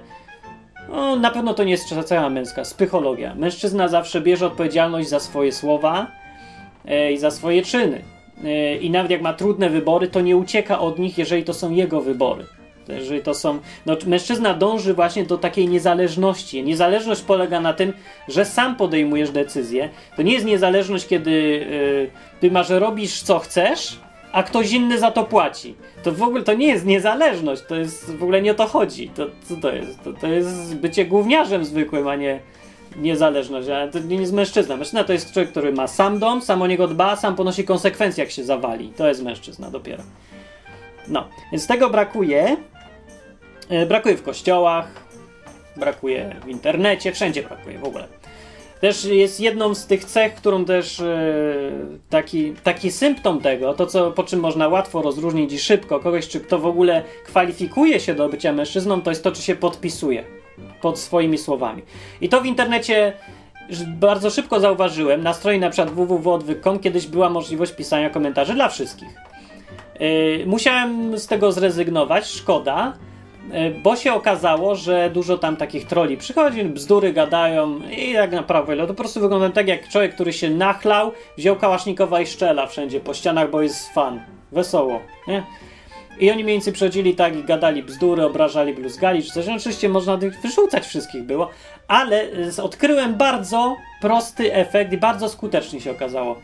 [0.89, 3.35] no, na pewno to nie jest cała męska, spychologia.
[3.35, 6.07] Mężczyzna zawsze bierze odpowiedzialność za swoje słowa
[6.85, 8.03] e, i za swoje czyny.
[8.45, 11.71] E, I nawet jak ma trudne wybory, to nie ucieka od nich, jeżeli to są
[11.71, 12.45] jego wybory.
[12.89, 13.59] Jeżeli to są.
[13.87, 16.65] No, mężczyzna dąży właśnie do takiej niezależności.
[16.65, 17.93] Niezależność polega na tym,
[18.29, 19.89] że sam podejmujesz decyzję.
[20.17, 22.11] To nie jest niezależność, kiedy yy,
[22.41, 23.99] ty masz robisz co chcesz,
[24.33, 25.75] a ktoś inny za to płaci.
[26.03, 29.09] To w ogóle to nie jest niezależność, to jest w ogóle nie o to chodzi.
[29.09, 30.05] To, co to jest?
[30.05, 32.41] To, to jest bycie gówniarzem zwykłym, a nie
[32.97, 33.69] niezależność.
[33.69, 34.77] Ale to nie jest mężczyzna.
[34.77, 38.25] Mężczyzna to jest człowiek, który ma sam dom, sam o niego dba, sam ponosi konsekwencje,
[38.25, 38.89] jak się zawali.
[38.97, 40.03] To jest mężczyzna dopiero.
[41.09, 42.57] No, więc tego brakuje.
[43.69, 45.05] E, brakuje w kościołach,
[45.77, 48.09] brakuje w internecie, wszędzie brakuje w ogóle.
[48.81, 51.17] Też jest jedną z tych cech, którą też e,
[52.11, 56.41] taki, taki symptom tego, to co, po czym można łatwo rozróżnić i szybko kogoś, czy
[56.41, 60.25] kto w ogóle kwalifikuje się do bycia mężczyzną, to jest to, czy się podpisuje
[60.81, 61.83] pod swoimi słowami.
[62.21, 63.13] I to w internecie
[63.87, 65.23] bardzo szybko zauważyłem.
[65.23, 69.09] Na stronie na przykład www.odwyk.com kiedyś była możliwość pisania komentarzy dla wszystkich.
[70.01, 72.93] Yy, musiałem z tego zrezygnować, szkoda,
[73.83, 78.73] bo się okazało, że dużo tam takich troli przychodzi, bzdury gadają i jak na prawo
[78.73, 78.83] ile.
[78.83, 83.01] To po prostu wyglądam tak jak człowiek, który się nachlał, wziął kałasznikowa i szczela wszędzie
[83.01, 84.21] po ścianach, bo jest fan.
[84.53, 85.43] Wesoło, nie?
[86.21, 89.49] I oni mniej więcej przychodzili tak i gadali bzdury, obrażali, bluzgali, czy coś.
[89.49, 91.51] Oczywiście można tych wyrzucać wszystkich było,
[91.89, 92.27] ale
[92.63, 96.37] odkryłem bardzo prosty efekt i bardzo skutecznie się okazało.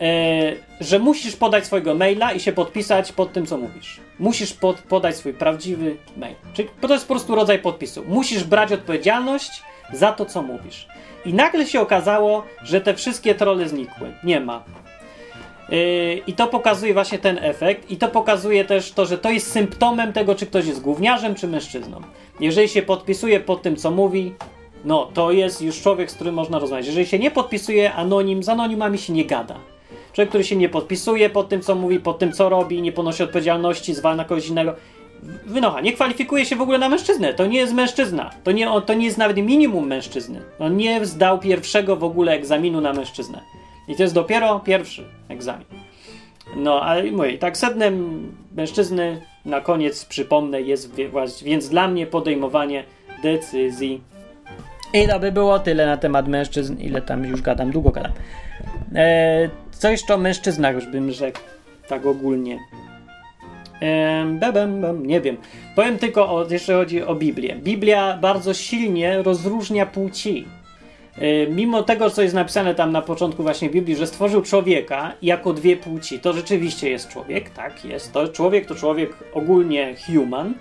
[0.00, 4.00] E, że musisz podać swojego maila i się podpisać pod tym, co mówisz.
[4.18, 6.34] Musisz pod, podać swój prawdziwy mail.
[6.54, 8.04] Czyli to jest po prostu rodzaj podpisu.
[8.08, 9.62] Musisz brać odpowiedzialność
[9.92, 10.86] za to, co mówisz.
[11.24, 14.12] I nagle się okazało, że te wszystkie trole znikły.
[14.24, 14.64] Nie ma.
[15.68, 19.52] E, I to pokazuje właśnie ten efekt, i to pokazuje też to, że to jest
[19.52, 22.00] symptomem tego, czy ktoś jest gówniarzem, czy mężczyzną.
[22.40, 24.34] Jeżeli się podpisuje pod tym, co mówi,
[24.84, 26.86] no to jest już człowiek, z którym można rozmawiać.
[26.86, 29.71] Jeżeli się nie podpisuje anonim, z anonimami się nie gada.
[30.12, 33.22] Człowiek, który się nie podpisuje pod tym, co mówi, pod tym, co robi, nie ponosi
[33.22, 34.74] odpowiedzialności, zwalnia kogoś innego.
[35.46, 37.34] Wynocha, nie kwalifikuje się w ogóle na mężczyznę.
[37.34, 38.30] To nie jest mężczyzna.
[38.44, 40.40] To nie, to nie jest nawet minimum mężczyzny.
[40.58, 43.40] On nie zdał pierwszego w ogóle egzaminu na mężczyznę.
[43.88, 45.66] I to jest dopiero pierwszy egzamin.
[46.56, 50.94] No, ale mówię, tak sednem mężczyzny na koniec przypomnę jest
[51.44, 52.84] więc dla mnie podejmowanie
[53.22, 54.00] decyzji.
[54.94, 58.12] I to by było tyle na temat mężczyzn, ile tam już gadam, długo gadam.
[58.94, 59.50] Eee,
[59.82, 61.40] co jeszcze o mężczyznach już bym rzekł,
[61.88, 62.58] tak ogólnie.
[63.80, 65.36] Ehm, nie wiem.
[65.76, 67.56] Powiem tylko, o, jeszcze chodzi o Biblię.
[67.56, 70.44] Biblia bardzo silnie rozróżnia płci.
[71.18, 75.52] E, mimo tego, co jest napisane tam na początku właśnie Biblii, że stworzył człowieka jako
[75.52, 78.28] dwie płci, to rzeczywiście jest człowiek, tak, jest to.
[78.28, 80.54] Człowiek to człowiek ogólnie human.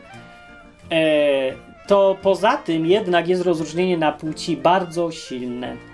[0.91, 1.53] E,
[1.88, 5.91] to poza tym jednak jest rozróżnienie na płci bardzo silne.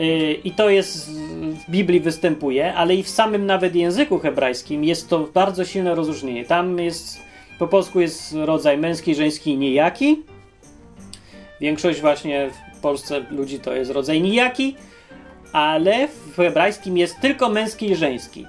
[0.00, 5.08] Y, I to jest w Biblii występuje, ale i w samym nawet języku hebrajskim jest
[5.08, 6.44] to bardzo silne rozróżnienie.
[6.44, 7.20] Tam jest,
[7.58, 10.22] po polsku jest rodzaj męski, żeński i nijaki.
[11.60, 14.76] Większość właśnie w Polsce ludzi to jest rodzaj nijaki,
[15.52, 18.46] ale w hebrajskim jest tylko męski i żeński.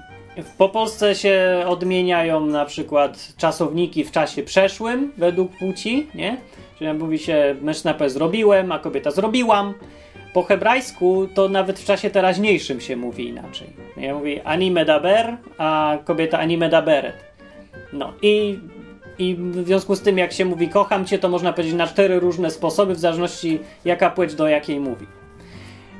[0.58, 6.36] Po Polsce się odmieniają na przykład czasowniki w czasie przeszłym według płci, nie?
[6.78, 9.74] Czyli mówi się mężczyzna zrobiłem, a kobieta zrobiłam.
[10.32, 13.68] Po hebrajsku to nawet w czasie teraźniejszym się mówi inaczej.
[13.96, 17.14] Ja mówię anime daber, a kobieta anime daberet.
[17.92, 18.58] No i,
[19.18, 22.20] i w związku z tym, jak się mówi kocham cię, to można powiedzieć na cztery
[22.20, 25.06] różne sposoby, w zależności jaka płeć do jakiej mówi.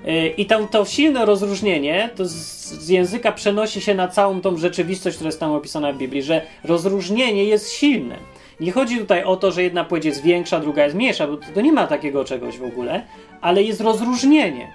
[0.09, 4.57] Y, I to, to silne rozróżnienie to z, z, języka przenosi się na całą tą
[4.57, 8.17] rzeczywistość, która jest tam opisana w Biblii, że rozróżnienie jest silne.
[8.61, 11.47] Nie chodzi tutaj o to, że jedna płeć jest większa, druga jest mniejsza, bo to,
[11.55, 13.03] to nie ma takiego czegoś w ogóle,
[13.43, 14.73] ale jest rozróżnienie.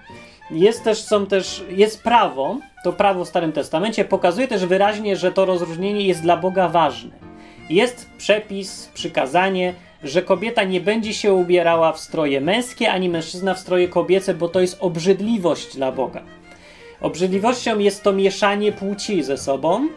[0.51, 5.31] Jest też, są też, jest prawo, to prawo w Starym Testamencie pokazuje też wyraźnie, że
[5.31, 7.11] to rozróżnienie jest dla Boga ważne.
[7.69, 13.59] Jest przepis, przykazanie, że kobieta nie będzie się ubierała w stroje męskie, ani mężczyzna w
[13.59, 16.23] stroje kobiece, bo to jest obrzydliwość dla Boga.
[17.01, 19.87] Obrzydliwością jest to mieszanie płci ze sobą,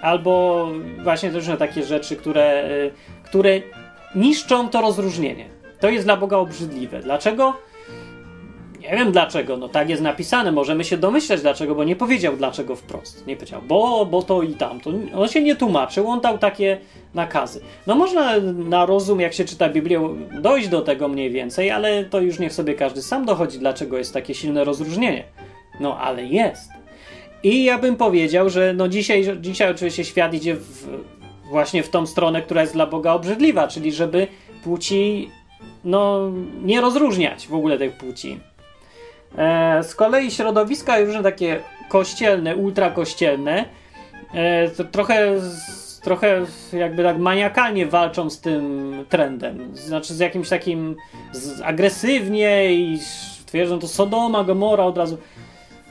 [0.00, 0.66] albo
[1.02, 2.90] właśnie też takie rzeczy, które, y,
[3.22, 3.60] które
[4.14, 5.48] niszczą to rozróżnienie.
[5.80, 7.00] To jest dla Boga obrzydliwe.
[7.00, 7.67] Dlaczego?
[8.90, 12.76] Nie wiem dlaczego, no tak jest napisane, możemy się domyślać dlaczego, bo nie powiedział dlaczego
[12.76, 13.26] wprost.
[13.26, 14.90] Nie powiedział, bo, bo to i tamto.
[15.14, 16.78] On się nie tłumaczył, on dał takie
[17.14, 17.60] nakazy.
[17.86, 20.08] No można na rozum, jak się czyta Biblię,
[20.40, 24.14] dojść do tego mniej więcej, ale to już niech sobie każdy sam dochodzi, dlaczego jest
[24.14, 25.24] takie silne rozróżnienie.
[25.80, 26.70] No ale jest.
[27.42, 30.88] I ja bym powiedział, że no dzisiaj, dzisiaj oczywiście świat idzie w,
[31.50, 34.26] właśnie w tą stronę, która jest dla Boga obrzydliwa, czyli żeby
[34.64, 35.30] płci
[35.84, 36.32] no,
[36.62, 38.40] nie rozróżniać w ogóle tych płci.
[39.36, 43.64] E, z kolei środowiska różne takie kościelne, ultrakościelne,
[44.34, 45.40] e, trochę
[46.02, 49.76] trochę jakby tak maniakalnie walczą z tym trendem.
[49.76, 50.96] Znaczy z jakimś takim
[51.32, 52.98] z, agresywnie i
[53.46, 55.18] twierdzą to Sodoma, Gomora od razu.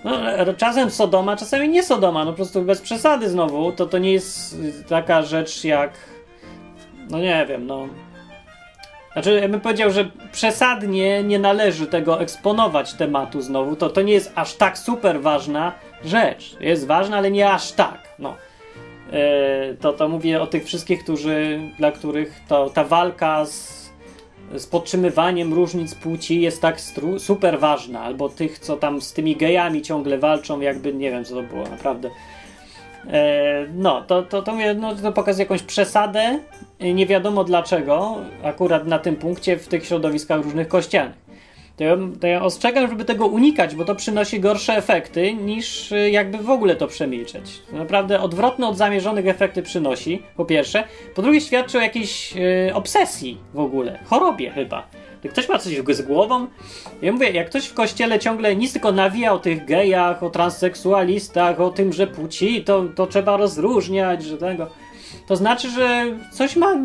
[0.03, 0.19] No,
[0.57, 3.71] czasem Sodoma, czasami nie Sodoma, no po prostu bez przesady znowu.
[3.71, 4.57] To to nie jest
[4.87, 5.91] taka rzecz jak.
[7.09, 7.87] No nie wiem, no.
[9.17, 13.75] Znaczy, ja bym powiedział, że przesadnie nie należy tego eksponować tematu znowu.
[13.75, 15.73] To, to nie jest aż tak super ważna
[16.05, 16.57] rzecz.
[16.59, 18.15] Jest ważna, ale nie aż tak.
[18.19, 18.35] No.
[19.11, 23.89] E, to, to mówię o tych wszystkich, którzy, dla których to, ta walka z,
[24.55, 29.35] z podtrzymywaniem różnic płci jest tak stru, super ważna, albo tych, co tam z tymi
[29.35, 32.09] gejami ciągle walczą, jakby nie wiem, co to było naprawdę.
[33.11, 36.39] E, no, to, to, to, mówię, no, to pokazuje jakąś przesadę,
[36.79, 41.27] nie wiadomo dlaczego, akurat na tym punkcie w tych środowiskach różnych kościelnych
[41.77, 46.09] to ja, to ja ostrzegam, żeby tego unikać, bo to przynosi gorsze efekty niż y,
[46.09, 47.61] jakby w ogóle to przemilczeć.
[47.71, 50.83] Naprawdę odwrotne od zamierzonych efekty przynosi, po pierwsze.
[51.15, 54.87] Po drugie świadczy o jakiejś yy, obsesji w ogóle, chorobie chyba.
[55.31, 56.47] Ktoś ma coś z głową?
[57.01, 61.61] Ja mówię, jak ktoś w kościele ciągle nic tylko nawija o tych gejach, o transseksualistach,
[61.61, 64.67] o tym, że płci, to, to trzeba rozróżniać, że tego.
[65.27, 66.75] To znaczy, że coś ma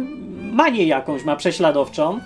[0.53, 2.21] manię jakąś, ma prześladowczą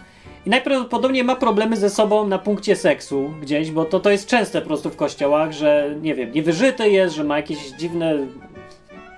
[0.46, 4.61] i najprawdopodobniej ma problemy ze sobą na punkcie seksu gdzieś, bo to, to jest częste
[4.61, 8.18] po prostu w kościołach, że nie wiem, niewyżyty jest, że ma jakieś dziwne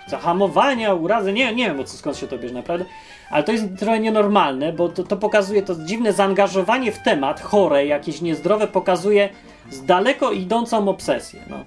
[0.09, 2.85] zahamowania, urazy, nie, nie wiem, co, skąd się to bierze naprawdę,
[3.31, 7.87] ale to jest trochę nienormalne, bo to, to pokazuje, to dziwne zaangażowanie w temat, chore,
[7.87, 9.29] jakieś niezdrowe, pokazuje
[9.71, 11.65] z daleko idącą obsesję, no.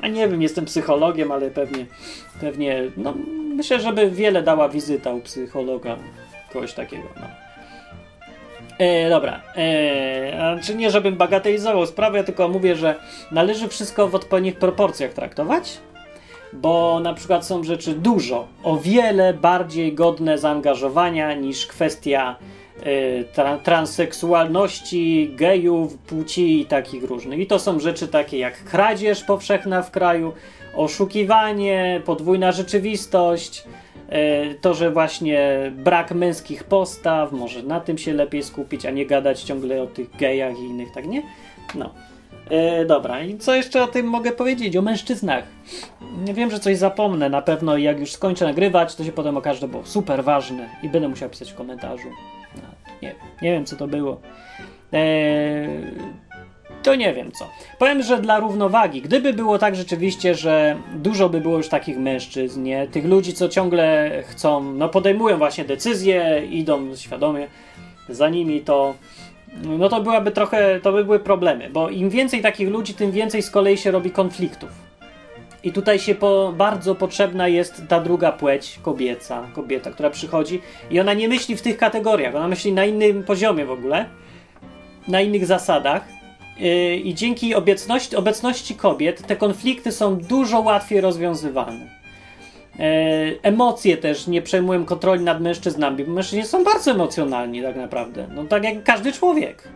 [0.00, 1.86] A nie wiem, jestem psychologiem, ale pewnie,
[2.40, 3.14] pewnie, no,
[3.54, 5.96] myślę, żeby wiele dała wizyta u psychologa,
[6.52, 7.26] kogoś takiego, no.
[8.78, 12.94] E, dobra, e, czy nie, żebym bagatelizował sprawę, tylko mówię, że
[13.30, 15.80] należy wszystko w odpowiednich proporcjach traktować,
[16.54, 22.36] bo na przykład są rzeczy dużo, o wiele bardziej godne zaangażowania niż kwestia
[22.82, 27.38] e, tra transseksualności, gejów, płci i takich różnych.
[27.38, 30.32] I to są rzeczy takie jak kradzież powszechna w kraju,
[30.76, 33.64] oszukiwanie, podwójna rzeczywistość,
[34.08, 39.06] E, to, że właśnie brak męskich postaw, może na tym się lepiej skupić, a nie
[39.06, 41.22] gadać ciągle o tych gejach i innych, tak nie?
[41.74, 41.90] No.
[42.50, 44.76] E, dobra, i co jeszcze o tym mogę powiedzieć?
[44.76, 45.44] O mężczyznach.
[46.34, 47.28] Wiem, że coś zapomnę.
[47.28, 50.88] Na pewno jak już skończę nagrywać, to się potem okaże, że było super ważne i
[50.88, 52.08] będę musiał pisać w komentarzu.
[52.56, 52.62] No,
[53.02, 54.20] nie, nie wiem, co to było.
[54.92, 55.68] Eee,
[56.82, 57.48] to nie wiem co.
[57.78, 62.62] Powiem, że dla równowagi, gdyby było tak rzeczywiście, że dużo by było już takich mężczyzn,
[62.62, 62.88] nie?
[62.88, 67.46] Tych ludzi, co ciągle chcą, no podejmują właśnie decyzje, idą świadomie
[68.08, 68.94] za nimi, to
[69.62, 73.42] no to byłaby trochę, to by były problemy, bo im więcej takich ludzi, tym więcej
[73.42, 74.70] z kolei się robi konfliktów.
[75.62, 81.00] I tutaj się po, bardzo potrzebna jest ta druga płeć, kobieca, kobieta, która przychodzi i
[81.00, 84.06] ona nie myśli w tych kategoriach, ona myśli na innym poziomie w ogóle,
[85.08, 86.14] na innych zasadach
[86.58, 92.03] Yy, I dzięki obecności, obecności kobiet te konflikty są dużo łatwiej rozwiązywane.
[92.78, 92.84] Yy,
[93.42, 98.26] emocje też nie przejmują kontroli nad mężczyznami, bo mężczyźni są bardzo emocjonalni tak naprawdę.
[98.34, 99.68] No tak jak każdy człowiek.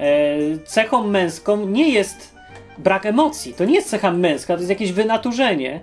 [0.00, 2.34] Yy, cechą męską nie jest
[2.78, 3.54] brak emocji.
[3.54, 5.80] To nie jest cecha męska, to jest jakieś wynaturzenie.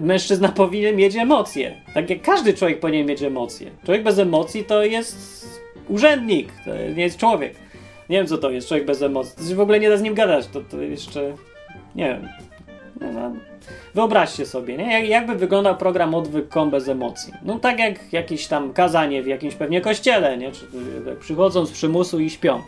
[0.00, 1.74] Mężczyzna powinien mieć emocje.
[1.94, 3.70] Tak jak każdy człowiek powinien mieć emocje.
[3.84, 5.46] Człowiek bez emocji to jest
[5.88, 7.54] urzędnik, to nie jest człowiek.
[8.10, 9.34] Nie wiem, co to jest, człowiek bez emocji.
[9.36, 11.34] To się w ogóle nie da z nim gadać, to, to jeszcze...
[11.94, 12.45] Nie wiem.
[13.00, 13.32] No, no.
[13.94, 14.92] Wyobraźcie sobie, nie?
[14.92, 17.32] Jak, jakby wyglądał program odwyk.com bez emocji.
[17.42, 20.52] No tak jak jakieś tam kazanie w jakimś pewnie kościele, nie?
[20.52, 20.66] Czy,
[21.20, 22.62] przychodzą z przymusu i śpią.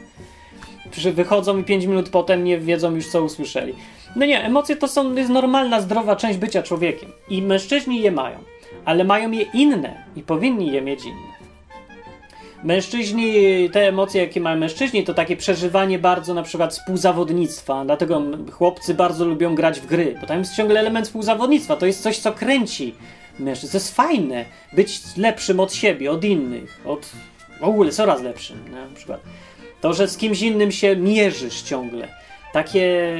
[0.90, 3.74] Czy wychodzą i 5 minut potem nie wiedzą już, co usłyszeli.
[4.16, 7.10] No nie, emocje to są, jest normalna, zdrowa część bycia człowiekiem.
[7.30, 8.38] I mężczyźni je mają.
[8.84, 11.37] Ale mają je inne i powinni je mieć inne.
[12.64, 13.32] Mężczyźni,
[13.72, 17.84] te emocje, jakie mają mężczyźni, to takie przeżywanie bardzo na przykład współzawodnictwa.
[17.84, 21.76] Dlatego chłopcy bardzo lubią grać w gry, bo tam jest ciągle element współzawodnictwa.
[21.76, 22.94] To jest coś, co kręci
[23.38, 23.72] mężczyzn.
[23.72, 24.44] To jest fajne.
[24.72, 27.12] Być lepszym od siebie, od innych, od
[27.60, 28.56] w ogóle coraz lepszym.
[28.70, 29.20] Na przykład
[29.80, 32.08] to, że z kimś innym się mierzysz ciągle.
[32.52, 33.16] Takie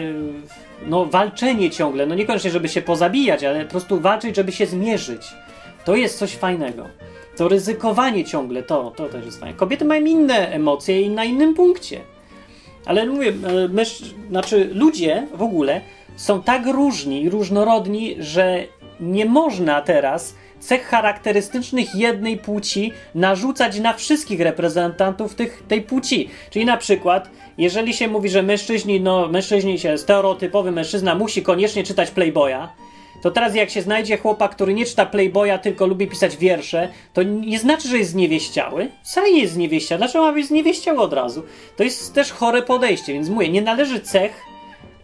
[0.86, 2.06] no, walczenie ciągle.
[2.06, 5.22] No niekoniecznie, żeby się pozabijać, ale po prostu walczyć, żeby się zmierzyć.
[5.84, 6.86] To jest coś fajnego
[7.38, 9.56] to ryzykowanie ciągle, to, to też jest fajne.
[9.56, 12.00] Kobiety mają inne emocje i na innym punkcie.
[12.86, 15.80] Ale mówię, e, mysz, znaczy ludzie w ogóle
[16.16, 18.64] są tak różni i różnorodni, że
[19.00, 26.28] nie można teraz cech charakterystycznych jednej płci narzucać na wszystkich reprezentantów tych, tej płci.
[26.50, 31.84] Czyli na przykład, jeżeli się mówi, że mężczyźni, no mężczyźni się, stereotypowy mężczyzna musi koniecznie
[31.84, 32.68] czytać Playboya,
[33.22, 37.22] to teraz jak się znajdzie chłopak, który nie czyta Playboya, tylko lubi pisać wiersze, to
[37.22, 38.88] nie znaczy, że jest zniewieściały.
[39.02, 39.98] Wcale nie jest zniewieściały.
[39.98, 41.42] Dlaczego ma być zniewieściały od razu?
[41.76, 44.44] To jest też chore podejście, więc mówię, nie należy cech,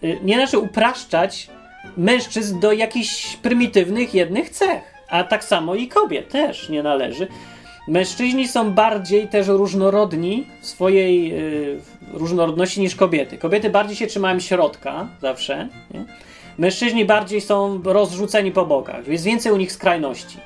[0.04, 1.50] y, nie należy upraszczać
[1.96, 4.94] mężczyzn do jakichś prymitywnych jednych cech.
[5.08, 7.28] A tak samo i kobiet też nie należy.
[7.88, 11.80] Mężczyźni są bardziej też różnorodni w swojej yy,
[12.12, 13.38] różnorodności niż kobiety.
[13.38, 15.68] Kobiety bardziej się trzymają środka zawsze.
[15.94, 16.04] Nie?
[16.58, 20.38] Mężczyźni bardziej są rozrzuceni po bokach, jest więcej u nich skrajności.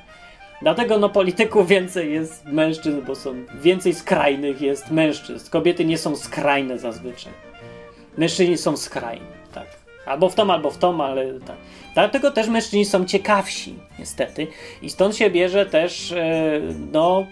[0.62, 5.50] Dlatego no polityków więcej jest mężczyzn, bo są więcej skrajnych jest mężczyzn.
[5.50, 7.32] Kobiety nie są skrajne zazwyczaj.
[8.18, 9.66] Mężczyźni są skrajni, tak.
[10.06, 11.56] Albo w tom, albo w tom, ale tak.
[11.94, 14.46] Dlatego też mężczyźni są ciekawsi, niestety.
[14.82, 16.61] I stąd się bierze też, e,
[16.92, 17.26] no,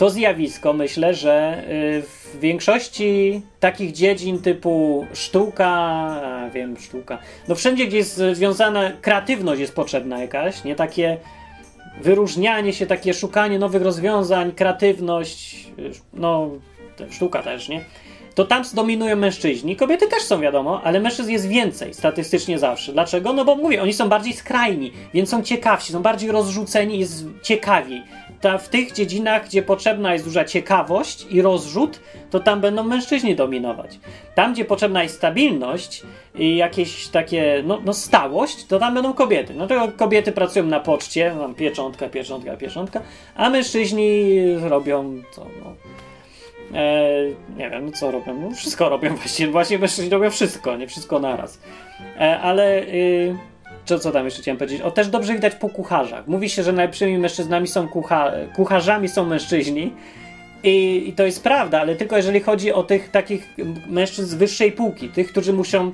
[0.00, 1.62] to zjawisko, myślę, że e,
[2.02, 6.20] w większości takich dziedzin typu sztuka,
[6.54, 11.16] wiem, sztuka, no wszędzie, gdzie jest związana kreatywność jest potrzebna jakaś, nie takie
[12.02, 15.66] wyróżnianie się, takie szukanie nowych rozwiązań, kreatywność,
[16.12, 16.50] no,
[17.10, 17.84] sztuka też, nie?
[18.40, 19.76] To tam dominują mężczyźni.
[19.76, 22.92] Kobiety też są, wiadomo, ale mężczyzn jest więcej statystycznie zawsze.
[22.92, 23.32] Dlaczego?
[23.32, 28.02] No bo mówię, oni są bardziej skrajni, więc są ciekawsi, są bardziej rozrzuceni, jest ciekawiej.
[28.40, 33.36] Ta, w tych dziedzinach, gdzie potrzebna jest duża ciekawość i rozrzut, to tam będą mężczyźni
[33.36, 33.98] dominować.
[34.34, 36.02] Tam, gdzie potrzebna jest stabilność
[36.34, 39.54] i jakieś takie, no, no stałość, to tam będą kobiety.
[39.54, 43.00] No to kobiety pracują na poczcie, mam pieczątka, pieczątka, pieczątka,
[43.34, 45.74] a mężczyźni robią to, no,
[46.74, 47.12] E,
[47.56, 48.40] nie wiem, no co robią.
[48.40, 49.52] No wszystko robią właściwie.
[49.52, 51.60] Właśnie mężczyźni robią wszystko, nie wszystko naraz.
[52.20, 53.36] E, ale y,
[53.84, 54.80] co, co tam jeszcze chciałem powiedzieć?
[54.80, 56.26] O, też dobrze widać po kucharzach.
[56.26, 59.92] Mówi się, że najlepszymi mężczyznami są kucha kucharzami są mężczyźni.
[60.64, 63.54] I, I to jest prawda, ale tylko jeżeli chodzi o tych takich
[63.86, 65.92] mężczyzn z wyższej półki, tych, którzy muszą,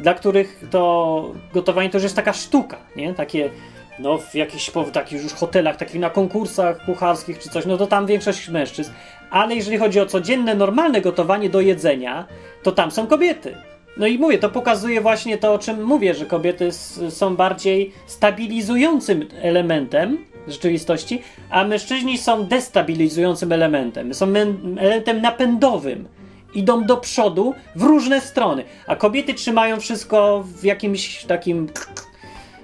[0.00, 3.14] dla których to gotowanie to już jest taka sztuka, nie?
[3.14, 3.50] Takie
[3.98, 8.06] no w jakichś takich już hotelach, takich na konkursach kucharskich czy coś, no to tam
[8.06, 8.92] większość mężczyzn.
[9.32, 12.26] Ale jeżeli chodzi o codzienne, normalne gotowanie do jedzenia,
[12.62, 13.54] to tam są kobiety.
[13.96, 16.72] No i mówię, to pokazuje właśnie to, o czym mówię, że kobiety
[17.08, 20.18] są bardziej stabilizującym elementem
[20.48, 24.14] rzeczywistości, a mężczyźni są destabilizującym elementem.
[24.14, 24.26] Są
[24.78, 26.08] elementem napędowym.
[26.54, 31.68] Idą do przodu w różne strony, a kobiety trzymają wszystko w jakimś takim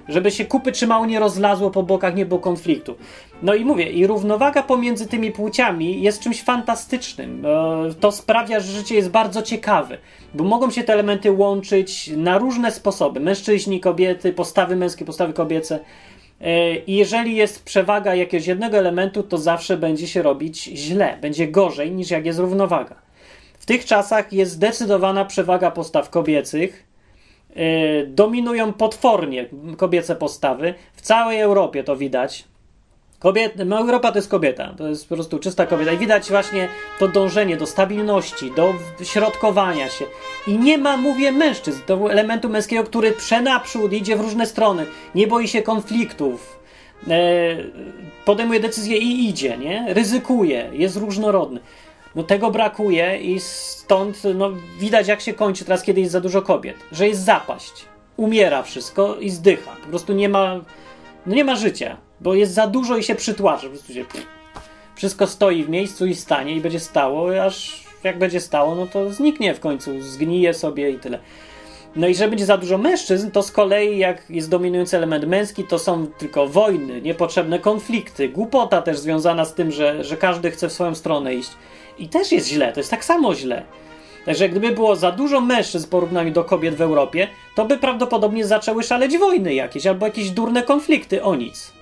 [0.09, 2.95] żeby się kupy trzymało, nie rozlazło po bokach, nie było konfliktu.
[3.43, 7.45] No i mówię, i równowaga pomiędzy tymi płciami jest czymś fantastycznym.
[7.45, 9.97] E, to sprawia, że życie jest bardzo ciekawe,
[10.33, 13.19] bo mogą się te elementy łączyć na różne sposoby.
[13.19, 15.79] Mężczyźni, kobiety, postawy męskie, postawy kobiece.
[16.41, 21.47] E, I jeżeli jest przewaga jakiegoś jednego elementu, to zawsze będzie się robić źle, będzie
[21.47, 22.95] gorzej niż jak jest równowaga.
[23.59, 26.88] W tych czasach jest zdecydowana przewaga postaw kobiecych,
[28.07, 29.45] dominują potwornie
[29.77, 30.73] kobiece postawy.
[30.93, 32.43] W całej Europie to widać.
[33.65, 35.91] No Europa to jest kobieta, to jest po prostu czysta kobieta.
[35.91, 36.67] I widać właśnie
[36.99, 40.05] to dążenie do stabilności, do środkowania się.
[40.47, 44.85] I nie ma, mówię, mężczyzn, to elementu męskiego, który przenaprzód idzie w różne strony,
[45.15, 46.59] nie boi się konfliktów,
[47.07, 47.11] e,
[48.25, 49.93] podejmuje decyzje i idzie, nie?
[49.93, 51.59] Ryzykuje, jest różnorodny.
[52.15, 56.41] No tego brakuje i stąd no, widać, jak się kończy teraz, kiedy jest za dużo
[56.41, 56.75] kobiet.
[56.91, 57.85] Że jest zapaść.
[58.17, 59.75] Umiera wszystko i zdycha.
[59.83, 60.61] Po prostu nie ma,
[61.25, 63.65] no nie ma życia, bo jest za dużo i się przytłaczy.
[63.65, 64.27] Po prostu się, pff,
[64.95, 69.13] wszystko stoi w miejscu i stanie i będzie stało, aż jak będzie stało, no to
[69.13, 71.19] zniknie w końcu, zgnije sobie i tyle.
[71.95, 75.63] No i że będzie za dużo mężczyzn, to z kolei jak jest dominujący element męski,
[75.63, 80.69] to są tylko wojny, niepotrzebne konflikty, głupota też związana z tym, że, że każdy chce
[80.69, 81.51] w swoją stronę iść.
[81.99, 83.63] I też jest źle, to jest tak samo źle.
[84.25, 88.45] Także gdyby było za dużo mężczyzn w porównaniu do kobiet w Europie, to by prawdopodobnie
[88.45, 91.73] zaczęły szaleć wojny jakieś albo jakieś durne konflikty o nic.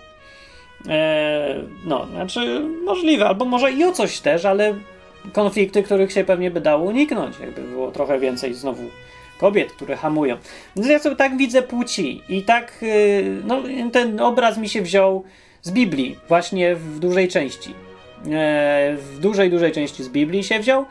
[0.89, 4.73] Eee, no, znaczy możliwe, albo może i o coś też, ale
[5.33, 8.83] konflikty, których się pewnie by dało uniknąć, jakby było trochę więcej znowu
[9.39, 10.37] kobiet, które hamują.
[10.75, 15.23] Więc ja sobie tak widzę płci i tak, yy, no ten obraz mi się wziął
[15.61, 17.86] z Biblii, właśnie w dużej części.
[18.25, 20.85] E, w dużej, dużej części z Biblii się wziął.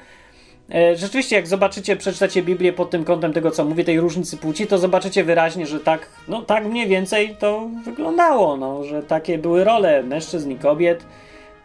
[0.75, 4.67] E, rzeczywiście, jak zobaczycie, przeczytacie Biblię pod tym kątem tego, co mówi, tej różnicy płci,
[4.67, 9.65] to zobaczycie wyraźnie, że tak, no tak mniej więcej to wyglądało, no, że takie były
[9.65, 11.07] role mężczyzn i kobiet.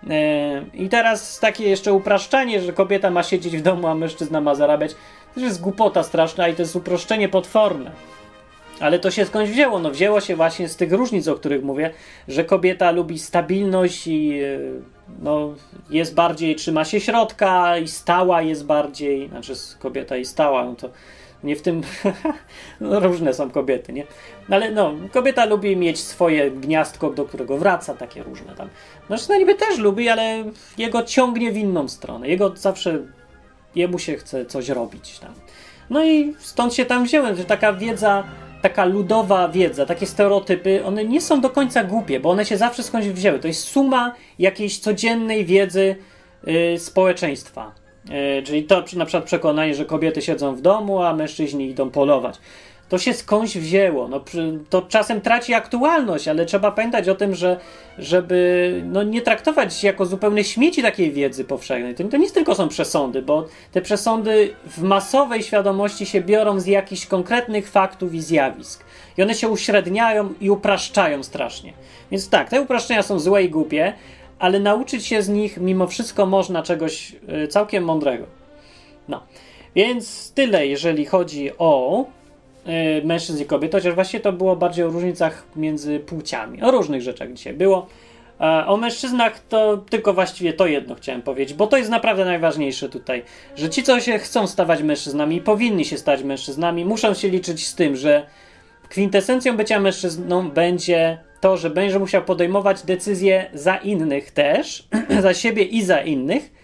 [0.10, 4.56] E, I teraz takie jeszcze upraszczanie, że kobieta ma siedzieć w domu, a mężczyzna ma
[4.56, 4.96] zarabiać,
[5.36, 7.92] to jest głupota straszna i to jest uproszczenie potworne.
[8.80, 9.80] Ale to się skądś wzięło?
[9.80, 11.92] No wzięło się właśnie z tych różnic, o których mówię,
[12.28, 14.42] że kobieta lubi stabilność i
[15.22, 15.54] no,
[15.90, 20.90] jest bardziej, trzyma się środka i stała jest bardziej, znaczy kobieta i stała, no to
[21.44, 21.82] Nie w tym.
[22.82, 24.06] no, różne są kobiety, nie?
[24.50, 28.70] Ale no, kobieta lubi mieć swoje gniazdko, do którego wraca, takie różne tam.
[29.10, 30.44] Mężczyzna niby też lubi, ale
[30.78, 32.28] jego ciągnie w inną stronę.
[32.28, 33.00] Jego zawsze.
[33.76, 35.34] Jemu się chce coś robić tam.
[35.90, 38.24] No i stąd się tam wziąłem, że taka wiedza,
[38.62, 42.84] taka ludowa wiedza, takie stereotypy, one nie są do końca głupie, bo one się zawsze
[42.84, 43.40] skądś wzięły.
[43.40, 45.96] To jest suma jakiejś codziennej wiedzy
[46.44, 47.72] yy, społeczeństwa.
[48.10, 52.40] Yy, czyli to na przykład przekonanie, że kobiety siedzą w domu, a mężczyźni idą polować.
[52.92, 54.08] To się skądś wzięło.
[54.08, 54.24] No,
[54.70, 57.60] to czasem traci aktualność, ale trzeba pamiętać o tym, że
[57.98, 61.96] żeby no, nie traktować jako zupełne śmieci takiej wiedzy powszechnej.
[61.96, 66.66] To, to nie tylko są przesądy, bo te przesądy w masowej świadomości się biorą z
[66.66, 68.84] jakichś konkretnych faktów i zjawisk.
[69.18, 71.74] I one się uśredniają i upraszczają strasznie.
[72.12, 73.94] Więc tak, te upraszczenia są złe i głupie,
[74.40, 78.26] ale nauczyć się z nich mimo wszystko można czegoś y, całkiem mądrego.
[79.08, 79.24] No.
[79.76, 82.06] Więc tyle, jeżeli chodzi o
[83.04, 86.62] mężczyzn i kobiet, chociaż właśnie to było bardziej o różnicach między płciami.
[86.62, 87.88] O różnych rzeczach dzisiaj było.
[88.40, 92.90] A o mężczyznach to tylko właściwie to jedno chciałem powiedzieć, bo to jest naprawdę najważniejsze
[92.90, 93.24] tutaj,
[93.56, 97.76] że ci, co się chcą stawać mężczyznami powinni się stać mężczyznami, muszą się liczyć z
[97.76, 98.26] tym, że
[98.90, 104.88] kwintesencją bycia mężczyzną będzie to, że będzie musiał podejmować decyzje za innych też,
[105.24, 106.61] za siebie i za innych.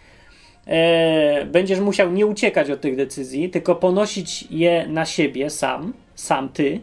[0.68, 6.49] E, będziesz musiał nie uciekać od tych decyzji, tylko ponosić je na siebie sam, sam
[6.49, 6.82] ty.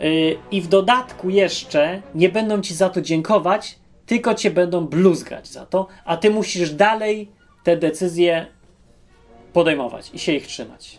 [0.00, 0.04] E,
[0.50, 5.66] I w dodatku jeszcze nie będą ci za to dziękować, tylko cię będą bluzgać za
[5.66, 7.28] to, a ty musisz dalej
[7.64, 8.46] te decyzje
[9.52, 10.98] podejmować i się ich trzymać.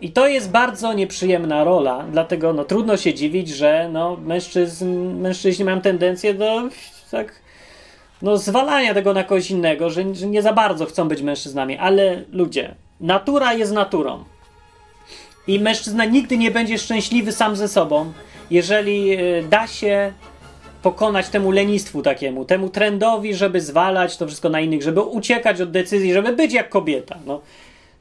[0.00, 5.64] I to jest bardzo nieprzyjemna rola, dlatego no, trudno się dziwić, że no, mężczyzn, mężczyźni
[5.64, 6.62] mają tendencję do
[7.10, 7.42] tak,
[8.22, 12.22] no, zwalania tego na kogoś innego, że, że nie za bardzo chcą być mężczyznami, ale
[12.32, 14.24] ludzie, natura jest naturą.
[15.46, 18.12] I mężczyzna nigdy nie będzie szczęśliwy sam ze sobą,
[18.50, 20.12] jeżeli y, da się
[20.82, 25.70] pokonać temu lenistwu takiemu, temu trendowi, żeby zwalać to wszystko na innych, żeby uciekać od
[25.70, 27.18] decyzji, żeby być jak kobieta.
[27.26, 27.40] No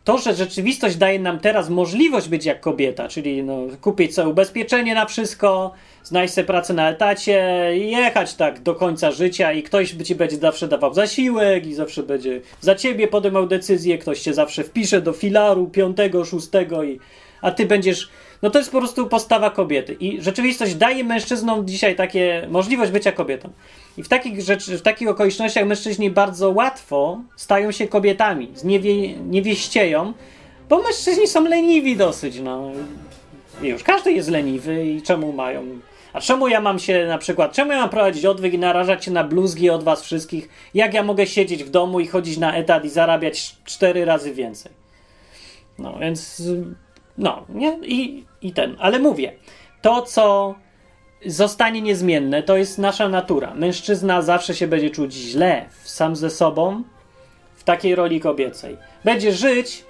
[0.06, 4.96] to, że rzeczywistość daje nam teraz możliwość być jak kobieta, czyli no, kupić sobie ubezpieczenie
[4.96, 5.72] na wszystko,
[6.04, 7.42] znaleźć sobie pracę na etacie,
[7.74, 12.42] jechać tak do końca życia i ktoś ci będzie zawsze dawał zasiłek i zawsze będzie
[12.62, 17.00] za ciebie podejmował decyzję, ktoś cię zawsze wpisze do filaru piątego, szóstego i
[17.42, 18.10] a ty będziesz
[18.42, 19.94] no to jest po prostu postawa kobiety.
[20.00, 23.50] I rzeczywistość daje mężczyznom dzisiaj takie możliwość bycia kobietą.
[23.98, 30.14] I w takich, rzeczy, w takich okolicznościach mężczyźni bardzo łatwo stają się kobietami, zniewie, niewieścieją,
[30.70, 32.40] bo mężczyźni są leniwi dosyć.
[32.40, 32.72] No.
[33.62, 35.64] I już każdy jest leniwy i czemu mają.
[36.14, 39.12] A czemu ja mam się na przykład, czemu ja mam prowadzić odwyk i narażać się
[39.12, 42.86] na bluzgi od was wszystkich, jak ja mogę siedzieć w domu i chodzić na etat
[42.86, 44.72] i zarabiać cztery razy więcej?
[45.80, 46.44] No więc
[47.18, 47.78] no, nie?
[47.84, 48.76] I, I ten.
[48.80, 49.34] Ale mówię,
[49.82, 50.56] to co
[51.26, 53.54] zostanie niezmienne, to jest nasza natura.
[53.54, 56.84] Mężczyzna zawsze się będzie czuć źle sam ze sobą
[57.56, 58.78] w takiej roli kobiecej.
[59.04, 59.84] Będzie żyć,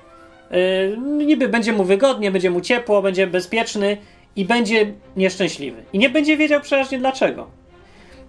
[0.51, 3.97] yy, niby będzie mu wygodnie, będzie mu ciepło, będzie bezpieczny
[4.35, 5.83] i będzie nieszczęśliwy.
[5.93, 7.47] I nie będzie wiedział przeważnie dlaczego.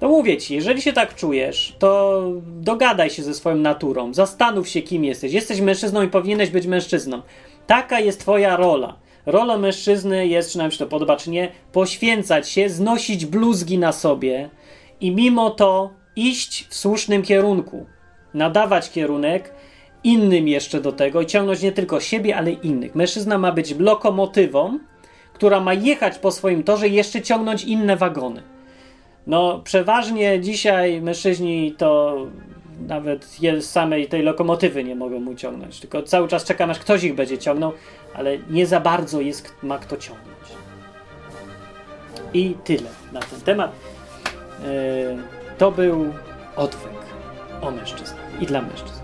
[0.01, 4.83] To mówię ci, jeżeli się tak czujesz, to dogadaj się ze swoją naturą, zastanów się,
[4.83, 5.33] kim jesteś.
[5.33, 7.23] Jesteś mężczyzną i powinieneś być mężczyzną.
[7.67, 8.97] Taka jest twoja rola.
[9.27, 13.93] Rola mężczyzny jest, czy nam się to podoba, czy nie, poświęcać się, znosić bluzgi na
[13.93, 14.51] sobie
[15.01, 17.87] i mimo to iść w słusznym kierunku,
[18.35, 19.55] nadawać kierunek
[20.05, 22.95] innym jeszcze do tego i ciągnąć nie tylko siebie, ale innych.
[22.95, 24.79] Mężczyzna ma być lokomotywą,
[25.33, 28.43] która ma jechać po swoim torze i jeszcze ciągnąć inne wagony.
[29.27, 32.17] No, przeważnie dzisiaj mężczyźni to
[32.81, 37.15] nawet samej tej lokomotywy nie mogą mu ciągnąć, tylko cały czas czekam, aż ktoś ich
[37.15, 37.73] będzie ciągnął,
[38.15, 40.37] ale nie za bardzo jest, ma kto ciągnąć.
[42.35, 43.73] I tyle na ten temat.
[44.63, 44.67] Yy,
[45.59, 46.13] to był
[46.57, 46.93] odwyk
[47.63, 49.01] o mężczyznach i dla mężczyzn.